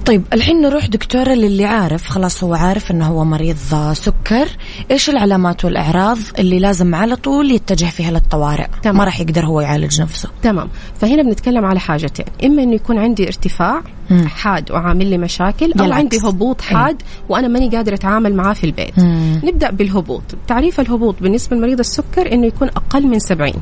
[0.09, 2.07] طيب الحين نروح دكتورة للي عارف.
[2.07, 3.55] خلاص هو عارف إنه هو مريض
[3.93, 4.47] سكر.
[4.91, 8.97] إيش العلامات والأعراض اللي لازم على طول يتجه فيها للطوارئ؟ تمام.
[8.97, 10.29] ما راح يقدر هو يعالج نفسه.
[10.41, 10.69] تمام.
[10.99, 12.25] فهنا بنتكلم على حاجتين.
[12.43, 14.27] إما إنه يكون عندي ارتفاع مم.
[14.27, 15.91] حاد وعامل لي مشاكل أو.
[15.91, 18.99] عندي هبوط حاد وأنا ماني قادرة أتعامل معاه في البيت.
[18.99, 19.41] مم.
[19.43, 20.23] نبدأ بالهبوط.
[20.47, 23.53] تعريف الهبوط بالنسبة لمريض السكر إنه يكون أقل من 70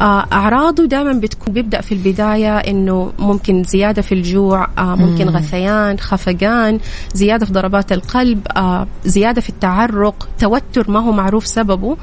[0.00, 5.61] آه، أعراضه دائما بتكون بيبدأ في البداية إنه ممكن زيادة في الجوع آه، ممكن غثيان
[6.00, 6.78] خفقان
[7.14, 11.96] زيادة في ضربات القلب آه، زيادة في التعرق توتر ما هو معروف سببه.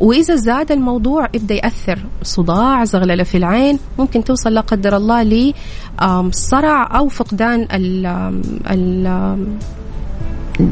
[0.00, 1.98] وإذا زاد الموضوع يبدأ يأثر.
[2.22, 5.54] صداع زغللة في العين ممكن توصل لا قدر الله ل
[6.02, 8.06] آم، صرع أو فقدان ال
[8.70, 9.06] ال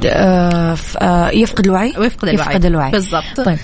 [0.06, 1.94] آه آه يفقد الوعي.
[1.98, 2.46] ويفقد الوعي.
[2.48, 2.90] يفقد الوعي.
[2.90, 3.40] بالضبط.
[3.44, 3.58] طيب.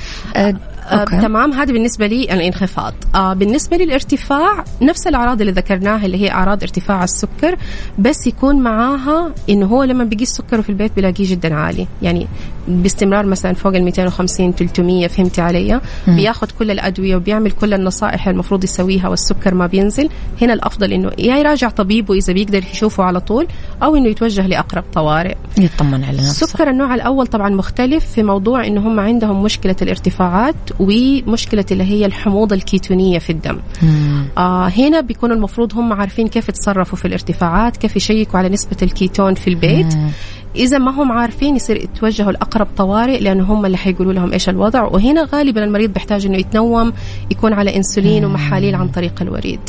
[0.87, 1.21] أوكي.
[1.21, 2.95] تمام هذا بالنسبة لي الانخفاض.
[3.15, 7.57] آه بالنسبة للارتفاع نفس الأعراض اللي ذكرناها اللي هي أعراض ارتفاع السكر
[7.99, 11.87] بس يكون معاها إنه هو لما بيقيس سكره في البيت بيلاقيه جدا عالي.
[12.03, 12.27] يعني
[12.69, 18.65] باستمرار مثلا فوق ال 250 300 فهمتي علي؟ بياخذ كل الأدوية وبيعمل كل النصائح المفروض
[18.65, 20.09] يسويها والسكر ما بينزل.
[20.43, 23.47] هنا الأفضل إنه يا يراجع طبيبه إذا بيقدر يشوفه على طول
[23.83, 25.35] أو إنه يتوجه لأقرب طوارئ.
[25.59, 26.47] يطمن على نفسه.
[26.47, 32.07] سكر النوع الأول طبعا مختلف في موضوع إنه هم عندهم مشكلة الارتفاعات ومشكلة اللي هي
[32.07, 33.59] الحموضة الكيتونية في الدم.
[33.83, 34.25] مم.
[34.39, 39.35] آه هنا بيكون المفروض هم عارفين كيف يتصرفوا في الارتفاعات كيف يشيكوا على نسبة الكيتون
[39.35, 39.95] في البيت.
[39.95, 40.11] مم.
[40.57, 44.83] إذا ما هم عارفين يصير يتوجهوا لأقرب طوارئ لأنه هم اللي حيقولوا لهم إيش الوضع.
[44.83, 46.93] وهنا غالبا المريض بيحتاج إنه يتنوم
[47.31, 49.61] يكون على إنسولين ومحاليل عن طريق الوريد.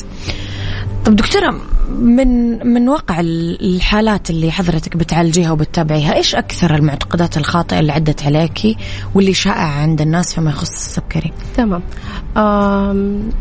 [1.06, 1.56] طب دكتورة
[2.00, 2.28] من
[2.68, 8.78] من واقع ال- الحالات اللي حضرتك بتعالجيها وبتتابعيها إيش أكثر المعتقدات الخاطئة اللي عدت عليكي
[9.16, 11.82] واللي شائعة عند الناس فيما يخص السكري؟ تمام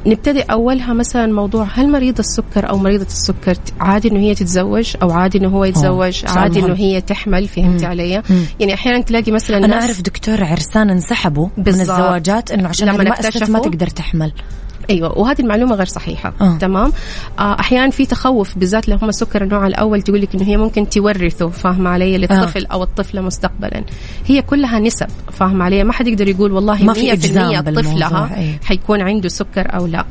[0.07, 5.11] نبتدي أولها مثلا موضوع هل مريض السكر أو مريضة السكر عادي إنه هي تتزوج أو
[5.11, 6.61] عادي إنه هو يتزوج عادي.
[6.61, 8.45] إنه هي تحمل فهمتي علي مم.
[8.61, 11.69] يعني أحيانا تلاقي مثلا أنا ناس- أعرف دكتور عرسان انسحبوا من.
[11.69, 13.17] الزواجات إنه عشان لما ما
[13.49, 14.33] ما تقدر تحمل
[14.91, 16.33] أيوه وهذه المعلومة غير صحيحة.
[16.41, 16.59] آه.
[16.59, 16.93] تمام؟
[17.39, 20.89] آه أحيانا في تخوف بالذات لو هم السكر النوع الأول تقول لك إنه هي ممكن
[20.89, 23.85] تورثه فاهمة علي؟ للطفل أو الطفلة مستقبلا.
[24.27, 27.93] هي كلها نسب فاهمة علي؟ ما حد يقدر يقول والله ما في 100% إجزام بالموضوع،
[27.93, 28.59] طفلها.
[28.65, 30.05] حيكون عنده سكر أو لا.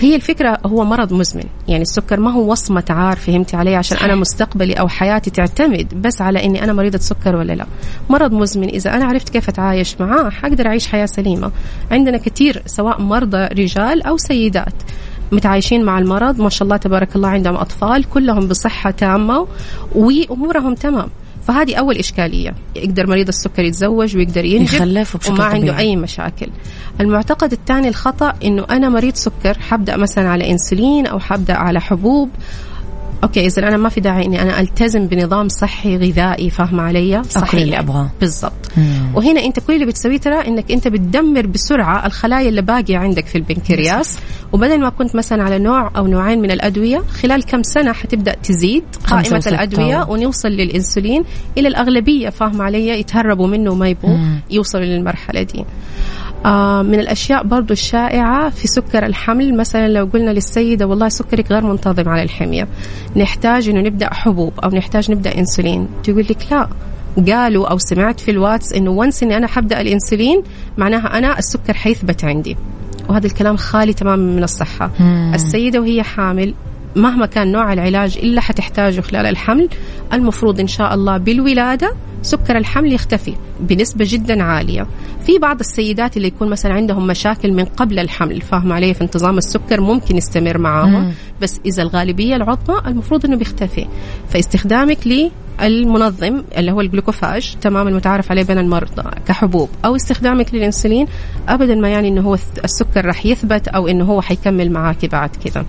[0.00, 1.44] هي الفكرة هو مرض مزمن.
[1.68, 6.20] يعني السكر ما هو وصمة عار فهمتي علي؟ عشان أنا مستقبلي أو حياتي تعتمد بس
[6.20, 7.66] على أني أنا مريضة سكر ولا لا.
[8.10, 11.50] مرض مزمن إذا أنا عرفت كيف أتعايش معاه حقدر أعيش حياة سليمة.
[11.90, 14.74] عندنا كثير سواء مرضى رجال أو سيدات
[15.32, 16.40] متعايشين مع المرض.
[16.40, 19.46] ما شاء الله تبارك الله عندهم أطفال كلهم بصحة تامة
[19.94, 21.08] وأمورهم تمام.
[21.46, 24.82] فهذه أول إشكالية يقدر مريض السكر يتزوج ويقدر ينجب
[25.28, 25.78] وما عنده طبيعي.
[25.78, 26.48] أي مشاكل
[27.00, 32.30] المعتقد الثاني الخطأ إنه أنا مريض سكر حبدأ مثلا على إنسولين أو حبدأ على حبوب
[33.24, 37.54] أوكي اذا أنا ما في داعي إني أنا ألتزم بنظام صحي غذائي فاهمة علي؟ صحيح
[37.54, 38.10] اللي أبغاه.
[38.20, 38.52] بالضبط.
[39.14, 43.38] وهنا أنت كل اللي بتسويه ترى إنك أنت بتدمر بسرعة الخلايا اللي باقية عندك في
[43.38, 44.18] البنكرياس.
[44.52, 48.84] وبدل ما كنت مثلا على نوع أو نوعين من الأدوية خلال كم سنة حتبدأ تزيد
[49.06, 49.24] قائمة
[49.54, 51.24] الأدوية و- ونوصل للإنسولين
[51.58, 54.16] إلى الأغلبية فاهمة علي؟ يتهربوا منه وما يبغوا
[54.50, 55.64] يوصلوا للمرحلة دي.
[56.82, 59.56] من الأشياء برضو الشائعة في سكر الحمل.
[59.56, 62.68] مثلا لو قلنا للسيدة والله سكرك غير منتظم على الحمية
[63.16, 65.88] نحتاج أنه نبدأ حبوب أو نحتاج نبدأ إنسولين.
[66.04, 66.68] تقول لك لا
[67.32, 70.42] قالوا أو سمعت في الواتس أنه وانس أني أنا حبدأ الإنسولين
[70.78, 72.56] معناها أنا السكر حيثبت عندي.
[73.08, 74.90] وهذا الكلام خالي تماما من الصحة.
[75.00, 75.32] مم.
[75.34, 76.54] السيدة وهي حامل
[76.96, 79.68] مهما كان نوع العلاج إلا حتحتاجه خلال الحمل
[80.12, 81.92] المفروض إن شاء الله بالولادة
[82.22, 84.86] سكر الحمل يختفي بنسبة جدا عالية.
[85.26, 89.38] في بعض السيدات اللي يكون مثلا عندهم مشاكل من قبل الحمل فاهمة علي؟ في انتظام
[89.38, 91.12] السكر ممكن يستمر معاهم.
[91.42, 93.86] بس إذا الغالبية العظمى المفروض إنه بيختفي.
[94.28, 94.98] فاستخدامك
[95.60, 101.06] للمنظم اللي هو الجلوكوفاج تمام المتعارف عليه بين المرضى كحبوب أو استخدامك للإنسولين
[101.48, 102.34] ابدا ما يعني إنه هو
[102.64, 105.64] السكر راح يثبت أو إنه هو حيكمل معاك بعد كذا.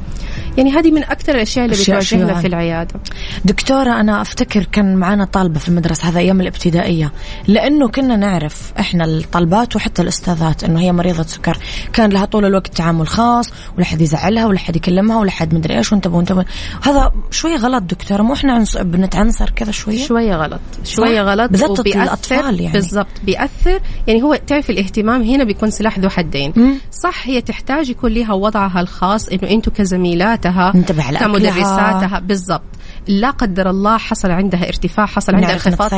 [0.58, 2.99] يعني هذه من أكثر الأشياء اللي بتواجهنا في العيادة.
[3.45, 7.12] دكتورة أنا أفتكر كان معنا طالبة في المدرسة هذا أيام الابتدائية
[7.47, 11.58] لأنه كنا نعرف إحنا الطالبات وحتى الأستاذات إنه هي مريضة سكر.
[11.93, 15.78] كان لها طول الوقت تعامل خاص ولا حد يزعلها ولا حد يكلمها ولا حد مدري
[15.78, 16.43] إيش وانتبهوا وانتبهوا
[16.84, 20.60] هذا شوي غلط دكتورة مو إحنا بنتعنصر كذا شوية؟ شوية غلط.
[20.84, 22.74] شوية غلط بالذات الأطفال يعني.
[22.74, 23.08] بالضبط.
[23.24, 23.80] بيأثر.
[24.08, 26.53] يعني هو تعرف الاهتمام هنا بيكون سلاح ذو حدين.
[26.55, 26.74] مم.
[26.91, 29.72] صح هي تحتاج يكون لها وضعها الخاص إنه أنتم
[30.50, 32.62] كزميلاتها كمدرساتها بالضبط.
[33.08, 35.89] لا قدر الله حصل عندها ارتفاع حصل عندها انخفاض.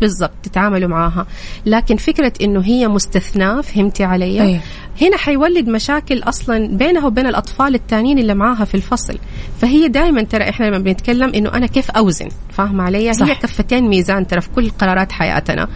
[0.00, 1.26] بالضبط تتعاملوا معاها.
[1.66, 4.60] لكن فكرة إنه هي مستثناة فهمتي علي؟ أيه.
[5.02, 9.18] هنا حيولد مشاكل أصلا بينها وبين الأطفال الثانيين اللي معاها في الفصل.
[9.60, 13.26] فهي دائما ترى إحنا لما بنتكلم إنه أنا كيف أوزن؟ فاهمة علي؟ صح.
[13.26, 15.68] هي كفتين ميزان ترى في كل قرارات حياتنا.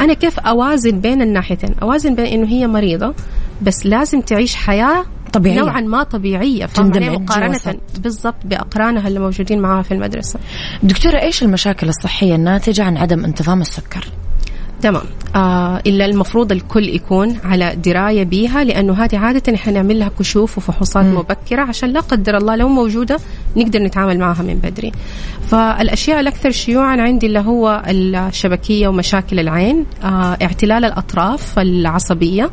[0.00, 3.14] أنا كيف أوازن بين الناحيتين؟ أوازن بين إنه هي مريضة
[3.62, 5.60] بس لازم تعيش حياة طبيعية.
[5.60, 7.58] نوعا ما طبيعية فاهمة؟ مقارنة
[7.98, 10.38] بالضبط بأقرانها اللي موجودين معاها في المدرسة.
[10.82, 14.08] دكتورة إيش المشاكل الصحية الناتجة عن عدم انتظام السكر؟
[14.82, 15.02] تمام
[15.36, 20.58] آه إلا المفروض الكل يكون على دراية بيها لأنه هذه عادة إحنا نعمل لها كشوف
[20.58, 21.14] وفحوصات م.
[21.14, 23.18] مبكرة عشان لا قدر الله لو موجودة
[23.56, 24.92] نقدر نتعامل معها من بدري
[25.48, 32.50] فالأشياء الأكثر شيوعا عندي اللي هو الشبكية ومشاكل العين آه اعتلال الأطراف العصبية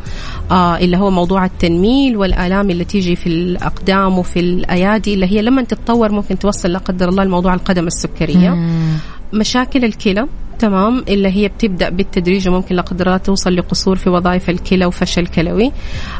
[0.51, 5.61] آه اللي هو موضوع التنميل والآلام اللي تيجي في الأقدام وفي الأيادي اللي هي لما
[5.63, 8.97] تتطور ممكن توصل لا قدر الله لموضوع القدم السكرية م.
[9.33, 10.27] مشاكل الكلى
[10.59, 15.27] تمام اللي هي بتبدأ بالتدريج وممكن لا قدر الله توصل لقصور في وظائف الكلى وفشل
[15.27, 15.71] كلوي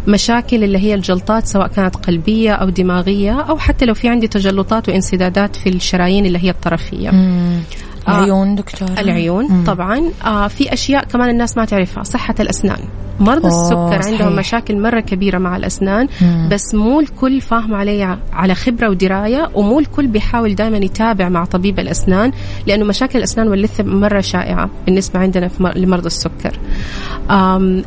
[0.07, 4.89] مشاكل اللي هي الجلطات سواء كانت قلبية أو دماغية أو حتى لو في عندي تجلطات
[4.89, 7.59] وانسدادات في الشرايين اللي هي الطرفية مم.
[8.07, 9.63] العيون دكتور العيون مم.
[9.63, 12.79] طبعا آه في أشياء كمان الناس ما تعرفها صحة الأسنان
[13.19, 14.05] مرضى السكر صحيح.
[14.21, 16.49] عندهم مشاكل مرة كبيرة مع الأسنان مم.
[16.51, 21.79] بس مو الكل فاهم علي على خبرة ودراية ومو الكل بيحاول دائما يتابع مع طبيب
[21.79, 22.31] الأسنان
[22.67, 26.59] لأنه مشاكل الأسنان واللثة مرة شائعة بالنسبة عندنا لمرضى السكر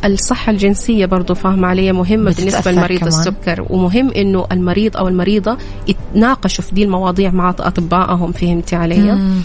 [0.05, 3.09] الصحة الجنسية برضو فاهم علي مهمة بالنسبة لمريض كمان.
[3.09, 5.57] السكر ومهم إنه المريض أو المريضة
[5.89, 9.41] يتناقشوا في دي المواضيع مع اطبائهم فهمتي علي مم.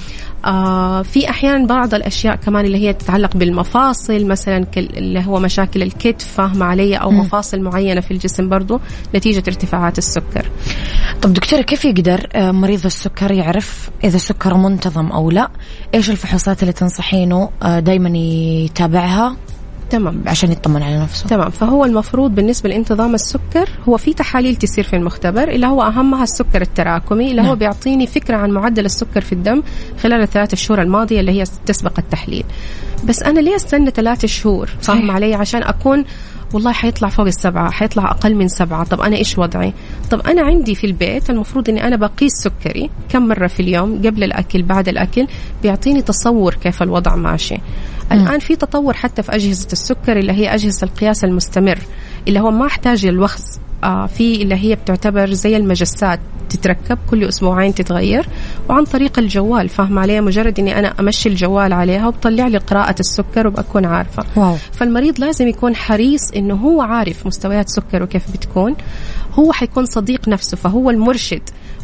[0.45, 6.27] آه في أحيانا بعض الأشياء كمان اللي هي تتعلق بالمفاصل مثلا اللي هو مشاكل الكتف
[6.27, 7.19] فاهمة علي؟ أو م.
[7.19, 8.79] مفاصل معينة في الجسم برضو
[9.15, 10.45] نتيجة ارتفاعات السكر.
[11.21, 15.49] طب دكتورة كيف يقدر آه، مريض السكر يعرف إذا سكره منتظم أو لا؟
[15.93, 19.35] إيش الفحوصات اللي تنصحينه آه، دائما يتابعها؟
[19.91, 20.23] تمام.
[20.27, 21.27] عشان يطمن على نفسه.
[21.27, 21.49] تمام.
[21.49, 26.61] فهو المفروض بالنسبة لانتظام السكر هو في تحاليل تصير في المختبر اللي هو أهمها السكر
[26.61, 27.49] التراكمي اللي نعم.
[27.49, 29.63] هو بيعطيني فكرة عن معدل السكر في الدم
[30.03, 32.43] خلال الثلاث شهور الماضية اللي هي تسبق التحليل.
[33.05, 36.05] بس أنا ليه أستنى ثلاث شهور؟ فاهم علي؟ عشان أكون
[36.53, 38.83] والله حيطلع فوق السبعة حيطلع أقل من سبعة.
[38.83, 39.73] طب أنا إيش وضعي؟
[40.11, 44.23] طب أنا عندي في البيت المفروض أني أنا بقيس سكري كم مرة في اليوم قبل
[44.23, 45.27] الأكل بعد الأكل
[45.63, 47.57] بيعطيني تصور كيف الوضع ماشي.
[48.11, 51.79] الآن في تطور حتى في أجهزة السكر اللي هي أجهزة القياس المستمر
[52.27, 57.73] اللي هو ما احتاج للوخز آه في اللي هي بتعتبر زي المجسات تتركب كل أسبوعين
[57.73, 58.27] تتغير.
[58.69, 63.47] وعن طريق الجوال فاهم عليها مجرد إني أنا أمشي الجوال عليها وبيطلع لي قراءة السكر
[63.47, 64.25] وبكون عارفة.
[64.35, 64.55] wow.
[64.71, 68.75] فالمريض لازم يكون حريص إنه هو عارف مستويات سكره كيف بتكون.
[69.33, 71.41] هو حيكون صديق نفسه فهو المرشد.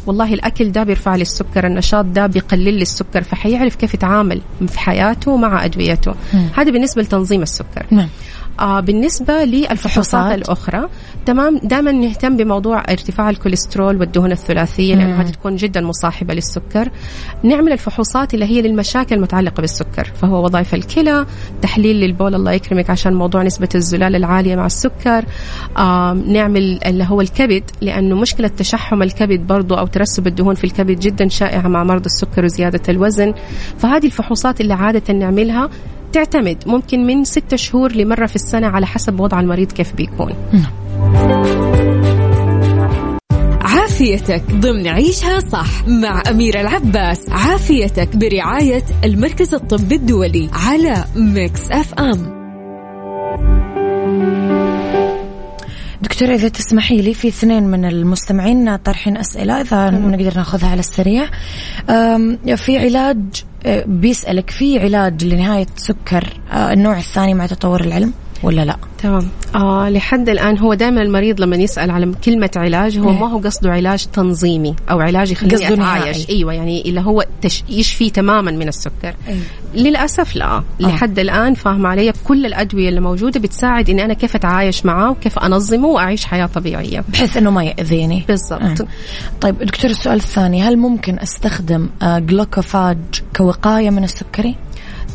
[0.08, 4.78] والله الأكل ده بيرفع لي السكر النشاط ده بيقلل لي السكر فحيعرف كيف يتعامل في
[4.78, 6.14] حياته مع أدويته.
[6.56, 7.86] هذا بالنسبة لتنظيم السكر.
[7.90, 8.08] نعم.
[8.60, 10.88] آه بالنسبة للفحوصات الأخرى
[11.26, 16.90] تمام دائما نهتم بموضوع ارتفاع الكوليسترول والدهون الثلاثية لأنها تكون جدا مصاحبة للسكر.
[17.42, 21.26] نعمل الفحوصات اللي هي للمشاكل المتعلقة بالسكر فهو وظائف الكلى
[21.62, 25.24] تحليل للبول الله يكرمك عشان موضوع نسبة الزلال العالية مع السكر.
[25.76, 31.00] آه نعمل اللي هو الكبد لأنه مشكلة تشحم الكبد برضو أو ترسب الدهون في الكبد
[31.00, 33.34] جدا شائعة مع مرضى السكر وزيادة الوزن.
[33.78, 35.70] فهذه الفحوصات اللي عادة نعملها
[36.12, 40.32] تعتمد ممكن من ستة شهور لمرة في السنة على حسب وضع المريض كيف بيكون.
[43.60, 47.30] عافيتك ضمن عيشها صح مع أميرة العباس.
[47.30, 52.38] عافيتك برعاية المركز الطبي الدولي على ميكس أف أم.
[56.02, 61.26] دكتورة إذا تسمحي لي في اثنين من المستمعين طرحين أسئلة إذا نقدر ناخذها على السريع.
[62.56, 63.18] في علاج
[63.86, 68.12] بيسألك في علاج لنهاية سكر أه، النوع الثاني مع تطور العلم.
[68.42, 73.10] ولا لا تمام آه لحد الآن هو دائما المريض لما يسأل على كلمة علاج هو
[73.10, 73.18] إيه.
[73.18, 75.74] ما هو قصده علاج تنظيمي أو علاج يخليني.
[75.74, 77.64] أتعايش أيوه يعني اللي هو تش...
[77.68, 79.40] يشفي تماما من السكر أيوة.
[79.74, 84.86] للأسف لا لحد الآن فاهم علي كل الأدوية اللي موجودة بتساعد إني أنا كيف أتعايش
[84.86, 88.86] معاه وكيف أنظمه وأعيش حياة طبيعية بحيث إنه ما يأذيني بالضبط آه.
[89.40, 92.98] طيب دكتور السؤال الثاني هل ممكن أستخدم آه، جلوكوفاج
[93.36, 94.54] كوقاية من السكري؟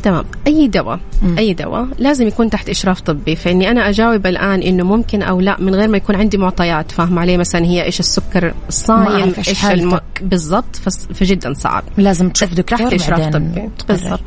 [0.04, 0.24] تمام.
[0.46, 1.00] أي دواء
[1.38, 3.36] أي دواء لازم يكون تحت إشراف طبي.
[3.36, 7.18] فإني أنا أجاوب الآن إنه ممكن أو لا من غير ما يكون عندي معطيات فاهم
[7.18, 10.00] عليه مثلا هي إيش السكر الصايم إيش الم...
[10.22, 10.76] بالضبط
[11.14, 11.84] فجدا صعب.
[11.96, 13.30] لازم تشوف دكتور تحت بعدين.
[13.30, 13.70] طبي.
[13.78, 13.88] تقرر.
[13.88, 14.20] بالضبط.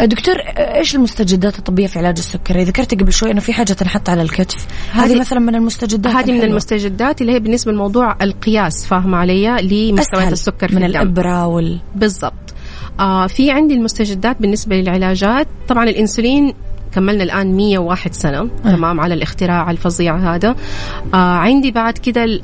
[0.00, 4.22] دكتور إيش المستجدات الطبية في علاج السكري؟ ذكرت قبل شوي إنه في حاجة تنحط على
[4.22, 6.42] الكتف، هذه مثلا من المستجدات هذه من.
[6.42, 11.00] المستجدات اللي هي بالنسبة لموضوع القياس فاهمة علي؟ لمستويات السكر في من الدم.
[11.00, 12.32] الإبرة وال بالضبط.
[13.00, 15.46] آه في عندي المستجدات بالنسبة للعلاجات.
[15.68, 16.54] طبعا الإنسولين
[16.92, 18.50] كملنا الآن 101 سنة.
[18.64, 20.56] تمام على الاختراع الفظيع هذا.
[21.14, 22.40] آه عندي بعد كده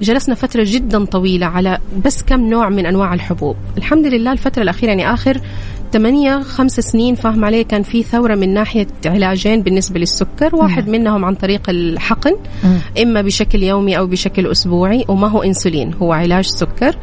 [0.00, 3.56] جلسنا فترة جدا طويلة على بس كم نوع من أنواع الحبوب.
[3.78, 5.40] الحمد لله الفترة الأخيرة يعني آخر
[5.92, 11.24] 8 خمس سنين فاهم علي كان في ثورة من ناحية علاجين بالنسبة للسكر واحد منهم
[11.24, 12.36] عن طريق الحقن
[13.02, 16.96] إما بشكل يومي أو بشكل أسبوعي وما هو إنسولين هو علاج سكر.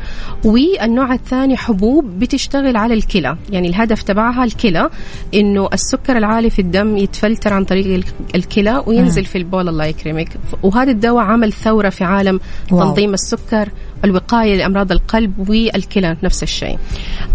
[0.45, 4.89] والنوع الثاني حبوب بتشتغل على الكلى يعني الهدف تبعها الكلى
[5.33, 8.03] إنه السكر العالي في الدم يتفلتر عن طريق ال-
[8.35, 10.29] الكلى وينزل في البول الله يكرمك.
[10.63, 12.39] وهذا الدواء عمل ثورة في عالم
[12.71, 12.79] wow.
[12.83, 13.69] تنظيم السكر
[14.05, 16.77] الوقاية لأمراض القلب والكلى نفس الشيء.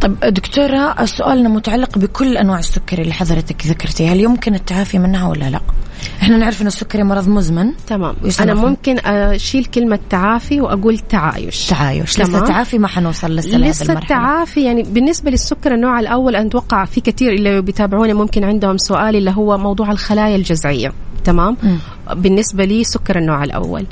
[0.01, 5.51] طيب دكتورة سؤالنا متعلق بكل أنواع السكري اللي حضرتك ذكرتيها، هل يمكن التعافي منها ولا
[5.51, 5.61] لا؟
[6.23, 7.73] إحنا نعرف انه السكري مرض مزمن.
[7.87, 8.15] تمام.
[8.41, 11.67] من- ممكن أشيل كلمة تعافي وأقول تعايش.
[11.67, 12.45] تعايش، لسه تمام.
[12.45, 17.33] تعافي ما حنوصل لسه لسه التعافي يعني بالنسبة للسكر النوع الأول أنا أتوقع في كثير
[17.33, 20.93] اللي بيتابعوني ممكن عندهم سؤال اللي هو موضوع الخلايا الجذعية.
[21.29, 21.57] تمام؟
[22.17, 23.87] بالنسبة لي سكر النوع الأول.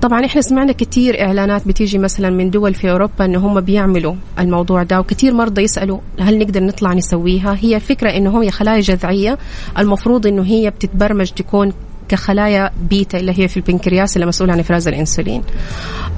[0.00, 4.82] طبعا إحنا سمعنا كثير إعلانات بتيجي مثلا من دول في أوروبا أنه هم بيعملوا الموضوع
[4.82, 9.38] ده وكثير مرضى يسألوا هل نقدر نطلع نسويها؟ هي الفكرة أنه هي خلايا جذعية
[9.78, 11.72] المفروض أنه هي بتتبرمج تكون
[12.08, 15.42] كخلايا بيتا اللي هي في البنكرياس اللي مسؤول عن إفراز الإنسولين.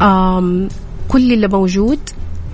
[0.02, 0.68] آم
[1.08, 1.98] كل اللي موجود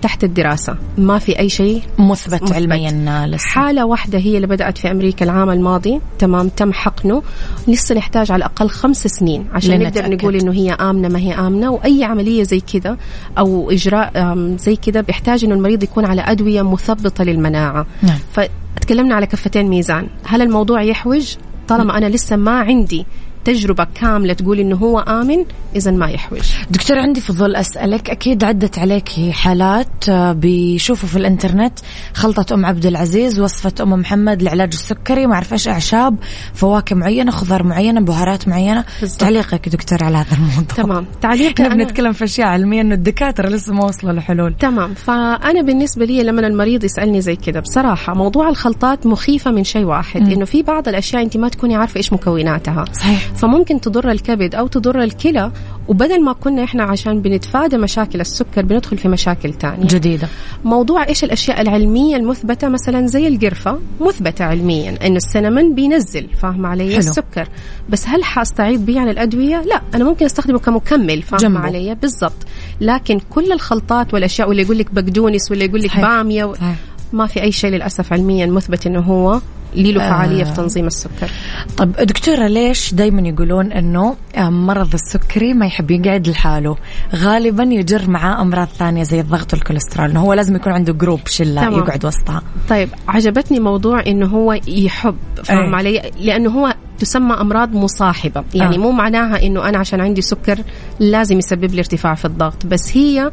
[0.07, 2.53] تحت الدراسة، ما في أي شيء مثبت, مثبت.
[2.53, 6.01] علميا لسه حالة واحدة هي اللي بدأت في أمريكا العام الماضي.
[6.19, 7.23] تمام تم حقنه.
[7.69, 10.11] لسه نحتاج على الأقل خمس سنين عشان نقدر.
[10.11, 11.71] نقول إنه هي آمنة ما هي آمنة.
[11.71, 12.97] وأي عملية زي كذا
[13.39, 17.87] أو إجراء زي كذا بيحتاج إنه المريض يكون على أدوية مثبطة للمناعة.
[18.03, 18.19] نعم.
[18.33, 20.09] فتكلمنا على كفتين ميزان.
[20.25, 21.37] هل الموضوع يحوج؟
[21.69, 23.07] طالما أنا لسه ما عندي
[23.47, 25.45] تجربة كاملة تقول إنه هو آمن
[25.77, 26.41] إذا ما يحوج
[26.71, 28.11] دكتور عندي فضول أسألك.
[28.11, 31.79] أكيد عدت عليك حالات آه، بيشوفوا في الإنترنت.
[32.15, 36.17] خلطة أم عبد العزيز وصفة أم محمد لعلاج السكري ما أعرف إيش أعشاب
[36.55, 38.85] فواكه معينة خضار معينة بهارات معينة.
[39.01, 39.21] بالضبط.
[39.21, 40.63] تعليقك دكتور على هذا الموضوع.
[40.77, 41.07] تمام.
[41.23, 44.55] تعليق إحنا أنا- بنتكلم في أشياء علمية إنه الدكاترة لسه ما وصلوا لحلول.
[44.61, 44.95] تمام.
[44.95, 50.33] فأنا بالنسبة لي لما المريض يسألني زي كده بصراحة موضوع الخلطات مخيفة من شيء واحد.
[50.33, 52.85] إنه في بعض الأشياء أنت ما تكوني عارفة إيش مكوناتها.
[52.93, 53.31] صحيح.
[53.37, 55.53] فممكن تضر الكبد أو تضر الكلى.
[55.89, 59.87] وبدل ما كنا إحنا عشان بنتفادى مشاكل السكر بندخل في مشاكل تانية.
[59.87, 60.29] جديدة.
[60.65, 66.89] موضوع إيش الأشياء العلمية المثبتة؟ مثلا زي القرفة مثبتة علميا انه السينامون بينزل فاهم علي؟
[66.89, 66.99] حلو.
[66.99, 67.49] السكر.
[67.89, 71.59] بس هل حأستعيد بيه عن الأدوية؟ لا أنا ممكن أستخدمه كمكمل فاهم.
[71.59, 72.47] علي؟ بالضبط.
[72.81, 76.01] لكن كل الخلطات والأشياء واللي يقول لك بقدونس واللي يقول لك.
[76.01, 76.55] بامية و...
[76.55, 76.77] صحيح.
[77.13, 79.41] ما في أي شيء للأسف علميا مثبت إنه هو
[79.77, 80.11] لي له آه.
[80.11, 81.31] فعالية في تنظيم السكر
[81.77, 86.77] طب دكتورة ليش دايما يقولون إنه آه، مرض السكري ما يحب يقعد لحاله
[87.15, 91.61] غالبا يجر معاه أمراض ثانية زي الضغط والكوليسترول إنه هو لازم يكون عنده group شلة
[91.61, 91.79] تمام.
[91.79, 95.79] يقعد وسطها طيب عجبتني موضوع إنه هو يحب فاهم أي.
[95.79, 98.79] علي لأنه هو تسمى أمراض مصاحبة يعني آه.
[98.79, 100.59] مو معناها إنه أنا عشان عندي سكر
[101.01, 103.31] لازم يسبب لي ارتفاع في الضغط بس هي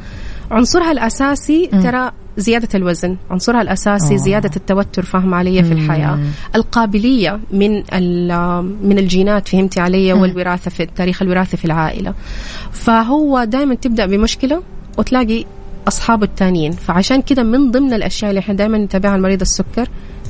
[0.52, 4.18] عنصرها الأساسي ترى زيادة الوزن عنصرها الأساسي آه.
[4.18, 6.20] زيادة التوتر فاهم علي في الحياة.
[6.56, 7.72] القابلية من
[8.90, 12.14] من الجينات فهمتي علي والوراثة في التاريخ الوراثي في العائلة.
[12.72, 14.64] فهو دائما تبدأ بمشكلة
[14.98, 15.46] وتلاقي
[15.88, 16.72] أصحابه التانيين.
[16.72, 19.88] فعشان كده من ضمن الأشياء اللي إحنا دائما نتابعها مريض السكر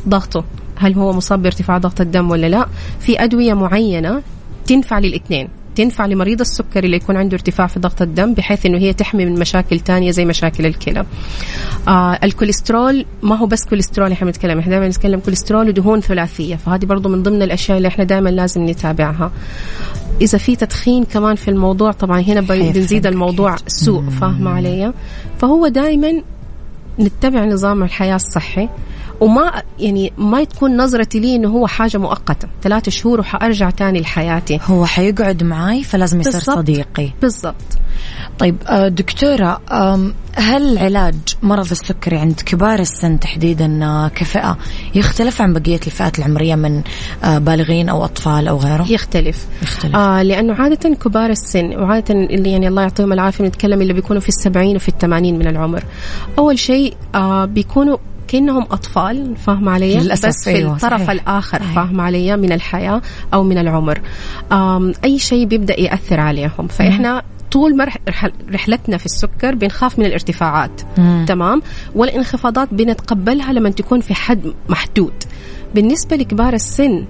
[0.10, 0.46] ضغطه.
[0.76, 2.66] هل هو مصاب بارتفاع ضغط الدم ولا لا؟
[3.00, 4.22] في أدوية معينة
[4.68, 5.50] تنفع للإثنين.
[5.76, 9.40] تنفع لمريض السكري اللي يكون عنده ارتفاع في ضغط الدم بحيث إنه هي تحمي من
[9.40, 11.06] مشاكل تانية زي مشاكل الكلى.
[11.88, 16.86] آه الكوليسترول ما هو بس كوليسترول إحنا بنتكلم إحنا دائما نتكلم كوليسترول ودهون ثلاثية فهذه
[16.86, 19.32] برضو من ضمن الأشياء اللي إحنا دائما لازم نتابعها.
[20.22, 23.06] إذا في تدخين كمان في الموضوع طبعا هنا بنزيد.
[23.06, 24.94] الموضوع سوء فاهمة علي؟
[25.40, 26.22] فهو دائما
[27.00, 28.70] نتبع نظام الحياة الصحي
[29.24, 34.60] وما يعني ما تكون نظرتي لي إنه هو حاجة مؤقتة ثلاثة شهور وحأرجع تاني لحياتي
[34.66, 36.42] هو حيقعد معي فلازم يصير.
[36.42, 37.56] صديقي بالضبط
[38.40, 44.58] طيب آه، دكتورة آم، هل علاج مرض السكري عند كبار السن تحديدا آه، كفئة
[44.96, 46.82] يختلف عن بقية الفئات العمرية من
[47.24, 49.96] آه، بالغين أو أطفال أو غيره؟ يختلف يختلف.
[49.96, 54.30] آه لأنه عادة كبار السن وعادة اللي يعني الله يعطيهم العافية نتكلم اللي بيكونوا في
[54.30, 55.84] السبعين وفي الثمانين من العمر
[56.40, 57.98] أول شيء آه بيكونوا
[58.34, 61.10] كأنهم أطفال فاهم علي؟ بس في أيوة، الطرف صحيح.
[61.10, 61.76] الآخر صحيح.
[61.76, 63.02] فاهم علي؟ من الحياة
[63.34, 64.02] أو من العمر.
[65.04, 66.68] أي شيء بيبدأ يأثر عليهم.
[66.68, 67.88] فإحنا طول ما
[68.54, 70.82] رحلتنا في السكر بنخاف من الارتفاعات.
[70.98, 71.26] مم.
[71.28, 71.62] تمام؟
[71.96, 75.14] والانخفاضات بنتقبلها لما تكون في حد محدود.
[75.76, 77.06] بالنسبة لكبار السن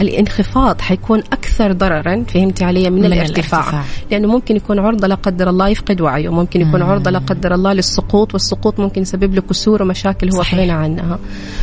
[0.00, 3.60] الانخفاض حيكون أكثر ضررا فهمتي علي من, من الارتفاع.
[3.60, 3.84] الارتفاع.
[4.10, 7.72] لأنه ممكن يكون عرضة لا قدر الله يفقد وعيه ممكن يكون عرضة لا قدر الله
[7.72, 10.42] للسقوط والسقوط ممكن يسبب له كسور ومشاكل هو.
[10.54, 11.18] غنى عنها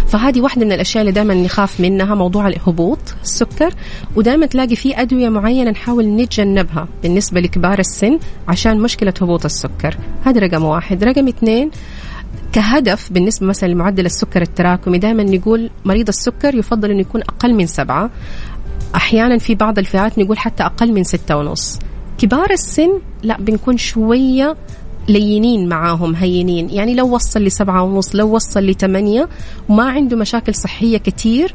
[0.07, 3.73] فهذه واحدة من الأشياء اللي دائما نخاف منها موضوع الهبوط السكر
[4.15, 10.39] ودائما تلاقي في أدوية معينة نحاول نتجنبها بالنسبة لكبار السن عشان مشكلة هبوط السكر هذا
[10.39, 11.71] رقم واحد رقم اثنين
[12.55, 17.67] كهدف بالنسبة مثلا لمعدل السكر التراكمي دائما نقول مريض السكر يفضل أنه يكون أقل من
[17.67, 18.09] سبعة.
[18.95, 21.79] أحيانا في بعض الفئات نقول حتى أقل من ستة ونص.
[22.17, 22.89] كبار السن
[23.23, 24.55] لا بنكون شوية
[25.07, 26.69] لينين معاهم هينين.
[26.69, 29.29] يعني لو وصل لسبعة ونص لو وصل لثمانية
[29.69, 31.53] وما عنده مشاكل صحية كتير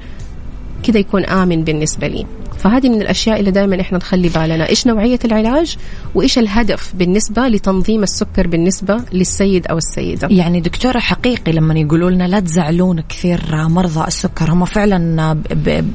[0.83, 2.27] كده يكون آمن بالنسبة لي.
[2.61, 4.69] فهذه من الأشياء اللي دائما إحنا نخلي بالنا.
[4.69, 5.77] إيش نوعية العلاج؟
[6.15, 12.25] وإيش الهدف بالنسبة لتنظيم السكر بالنسبة للسيد أو السيدة؟ يعني دكتورة حقيقي لما يقولوا لنا
[12.25, 15.37] لا تزعلون كثير مرضى السكر هم فعلا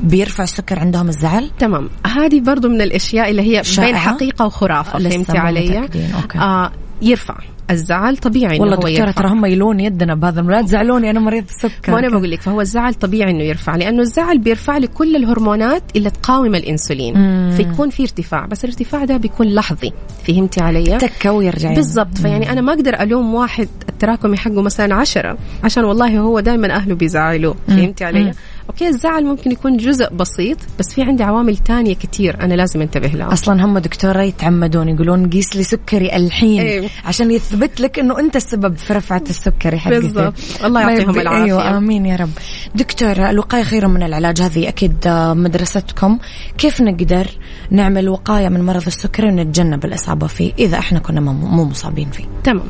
[0.04, 1.90] بيرفع السكر عندهم الزعل؟ تمام.
[2.06, 5.90] هذه برضو من الأشياء اللي هي بين؟ حقيقة وخرافة فهمتي علي.
[6.36, 7.36] آه يرفع.
[7.72, 11.94] الزعل طبيعي والله دكتورة ترى هم يلون يدنا بهذا لا تزعلوني أنا مريض السكر.
[11.94, 16.10] وأنا بقول لك فهو الزعل طبيعي إنه يرفع لأنه الزعل بيرفع لي كل الهرمونات اللي
[16.10, 17.18] تقاوم الإنسولين.
[17.18, 17.52] مم.
[17.58, 19.92] فيكون في ارتفاع بس الارتفاع ده بيكون لحظي.
[20.28, 21.74] فهمتي علي؟ تكة ويرجع.
[21.74, 26.76] بالضبط فيعني أنا ما أقدر ألوم واحد التراكمي حقه مثلا عشرة عشان والله هو دائما
[26.76, 28.34] أهله بيزعلوه فهمتي علي؟
[28.70, 33.08] okay الزعل ممكن يكون جزء بسيط بس في عندي عوامل تانية كتير أنا لازم انتبه
[33.08, 36.90] لها أصلا هم دكتورة يتعمدون يقولون قيس لي سكري الحين أيوة.
[37.06, 40.34] عشان يثبت لك إنه أنت السبب في رفعة السكري حقتي بالضبط.
[40.64, 41.44] الله يعطيهم طيب، العافية.
[41.44, 42.30] أيوه آمين يا رب
[42.76, 46.20] دكتوره الوقاية خير من العلاج هذه أكيد آه، مدرستكم
[46.58, 47.28] كيف نقدر
[47.72, 52.24] نعمل وقاية من مرض السكري ونتجنب الإصابة فيه إذا إحنا كنا مو مو مصابين فيه
[52.44, 52.68] تمام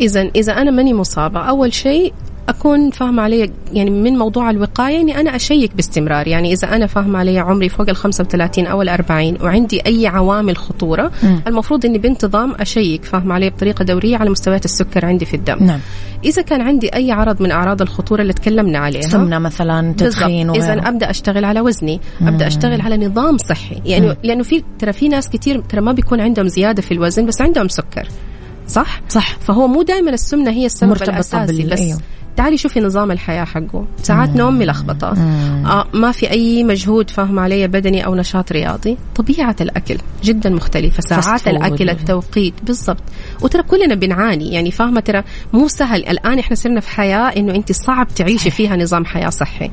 [0.00, 2.12] اذا إذا أنا ماني مصابة أول شيء
[2.48, 6.26] أكون فاهمة علي يعني من موضوع الوقاية إني أنا أشيك باستمرار.
[6.28, 10.56] يعني إذا أنا فاهمة علي عمري فوق ال 35 أو ال 40 وعندي أي عوامل
[10.56, 11.40] خطورة مم.
[11.46, 15.64] المفروض إني بانتظام أشيك فاهمة علي بطريقة دورية على مستويات السكر عندي في الدم.
[15.64, 15.80] نعم.
[16.24, 20.72] إذا كان عندي أي عرض من أعراض الخطورة اللي تكلمنا عليها سمنة مثلا تدخين إذا
[20.88, 23.82] أبدأ أشتغل على وزني أبدأ أشتغل على نظام صحي.
[23.84, 27.40] يعني لأنه في ترى في ناس كتير ترى ما بيكون عندهم زيادة في الوزن بس
[27.40, 28.08] عندهم سكر
[28.68, 29.36] صح؟ صح.
[29.40, 31.98] فهو مو دائما السمنة هي السبب الأساسي بال- بس أيوه.
[32.38, 33.86] تعالي شوفي نظام الحياة حقه.
[34.02, 35.08] ساعات نوم ملخبطه
[35.66, 38.96] آه ما في أي مجهود فاهم علي بدني أو نشاط رياضي.
[39.14, 41.00] طبيعة الأكل جدا مختلفة.
[41.00, 41.48] ساعات.
[41.48, 42.54] الأكل التوقيت.
[42.62, 43.02] بالضبط.
[43.42, 44.52] وترى كلنا بنعاني.
[44.52, 45.22] يعني فاهمة ترى
[45.52, 46.08] مو سهل.
[46.08, 49.70] الآن إحنا صرنا في حياة إنه أنت صعب تعيشي فيها نظام حياة صحي.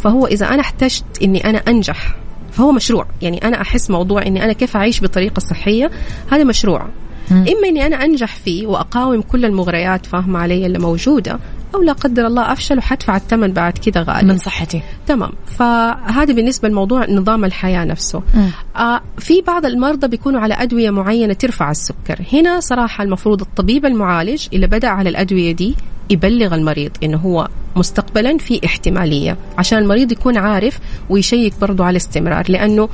[0.00, 2.16] فهو إذا أنا احتجت إني أنا أنجح
[2.52, 3.06] فهو مشروع.
[3.22, 5.90] يعني أنا أحس موضوع إني أنا كيف أعيش بطريقة صحية
[6.30, 6.88] هذا مشروع.
[7.30, 11.38] إما إني أنا أنجح فيه وأقاوم كل المغريات فاهمة علي اللي موجودة
[11.74, 14.28] أو لا قدر الله أفشل وحدفع الثمن بعد كده غالي.
[14.28, 14.82] من صحتي.
[15.06, 15.32] تمام.
[15.46, 18.22] فهذا بالنسبة لموضوع نظام الحياة نفسه.
[18.76, 22.20] آه في بعض المرضى بيكونوا على أدوية معينة ترفع السكر.
[22.32, 25.76] هنا صراحة المفروض الطبيب المعالج اللي بدأ على الأدوية دي
[26.10, 30.78] يبلغ المريض إنه هو مستقبلا في احتمالية عشان المريض يكون عارف
[31.10, 32.88] ويشيك برضه على استمرار لأنه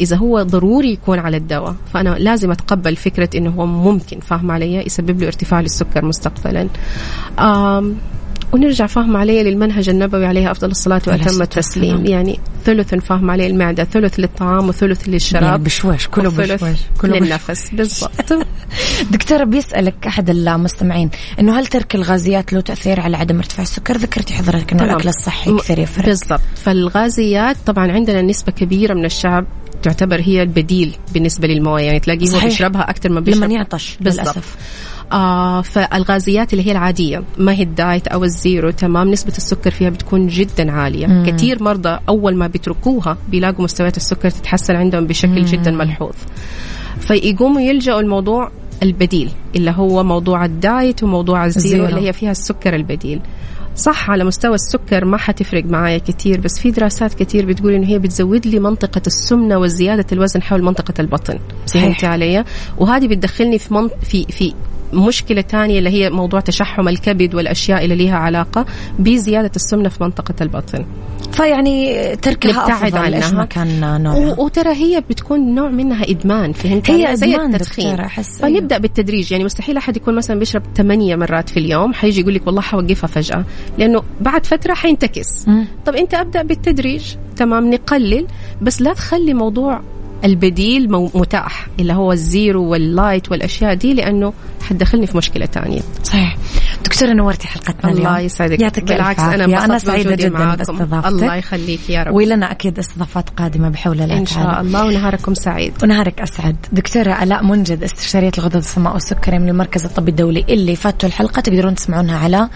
[0.00, 4.86] إذا هو ضروري يكون على الدواء فأنا لازم أتقبل فكرة إنه هو ممكن فاهم علي؟
[4.86, 6.68] يسبب له ارتفاع للسكر مستقبلا.
[8.52, 12.06] ونرجع فاهم عليه للمنهج النبوي عليه أفضل الصلاة وأتم التسليم.
[12.06, 17.70] يعني ثلث فاهم عليه المعدة ثلث للطعام وثلث يعني للشراب بشويش كله بشويش كله للنفس.
[17.72, 18.32] بالضبط.
[19.12, 24.34] دكتورة بيسألك أحد المستمعين إنه هل ترك الغازيات له تأثير على عدم ارتفاع السكر؟ ذكرتي
[24.34, 24.90] حضرتك إنه تمام.
[24.90, 26.06] الأكل الصحي كثير يفرق.
[26.06, 26.40] بالضبط.
[26.56, 29.44] فالغازيات طبعا عندنا نسبة كبيرة من الشعب
[29.82, 32.40] تعتبر هي البديل بالنسبة للمويه يعني تلاقيه هو.
[32.40, 34.56] بيشربها أكثر ما بيشرب لما يعطش للأسف
[35.12, 39.70] آه فالغازيات اللي هي العادية ما هي ال diet أو ال zero تمام نسبة السكر
[39.70, 41.26] فيها بتكون جدا عالية مم.
[41.26, 45.46] كثير مرضى أول ما بيتركوها بيلاقوا مستويات السكر تتحسن عندهم بشكل مم.
[45.46, 46.14] جدا ملحوظ
[47.00, 48.50] فيقوموا يلجأوا الموضوع
[48.82, 51.98] البديل اللي هو موضوع ال diet وموضوع ال zero ال zero.
[51.98, 53.20] اللي هي فيها السكر البديل
[53.76, 57.98] صح على مستوى السكر ما حتفرق معايا كثير بس في دراسات كثير بتقول إنه هي
[57.98, 61.38] بتزود لي منطقة السمنة وزيادة الوزن حول منطقة البطن.
[61.66, 62.44] فهمتي علي؟
[62.78, 63.92] وهذه بتدخلني في منط...
[64.02, 64.54] في في
[64.92, 68.66] مشكلة تانية اللي هي موضوع تشحم الكبد والأشياء اللي لها علاقة
[68.98, 70.86] بزيادة السمنة في منطقة البطن.
[71.32, 73.16] فيعني تركها أفضل عنها.
[73.16, 78.00] إيش ما كان نوعها وترى هي بتكون نوع منها إدمان فهمت هي زي إدمان التدخين.
[78.00, 79.32] أحس فنبدأ بالتدريج.
[79.32, 83.08] يعني مستحيل أحد يكون مثلا بيشرب ثمانية مرات في اليوم حيجي يقول لك والله حوقفها
[83.08, 83.44] فجأة
[83.78, 85.46] لأنه بعد فترة حينتكس.
[85.86, 87.14] طب أنت أبدأ بالتدريج.
[87.36, 88.26] تمام نقلل.
[88.62, 89.80] بس لا تخلي موضوع
[90.24, 94.32] البديل متاح اللي هو ال zero وال light والأشياء دي لأنه
[94.68, 96.36] حتدخلني في مشكلة ثانية صحيح.
[96.84, 98.06] دكتورة نورتي حلقتنا اليوم.
[98.06, 98.60] الله يسعدك.
[98.60, 101.06] يعطيك بالعكس أنا أنا سعيدة جدا باستضافتك.
[101.06, 102.14] الله يخليك يا رب.
[102.14, 105.72] ولنا أكيد استضافات قادمة بحول الله إن شاء الله ونهاركم سعيد.
[105.82, 106.56] ونهارك أسعد.
[106.72, 111.74] دكتورة الاء منجد استشارية الغدد الصماء والسكري من المركز الطبي الدولي اللي فاتوا الحلقة تقدرون
[111.74, 112.48] تسمعونها على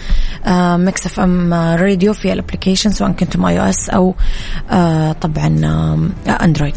[0.84, 4.14] Mix FM Radio في ال application سواء كنتم iOS أو
[4.70, 5.46] آه، طبعا
[6.43, 6.76] Android.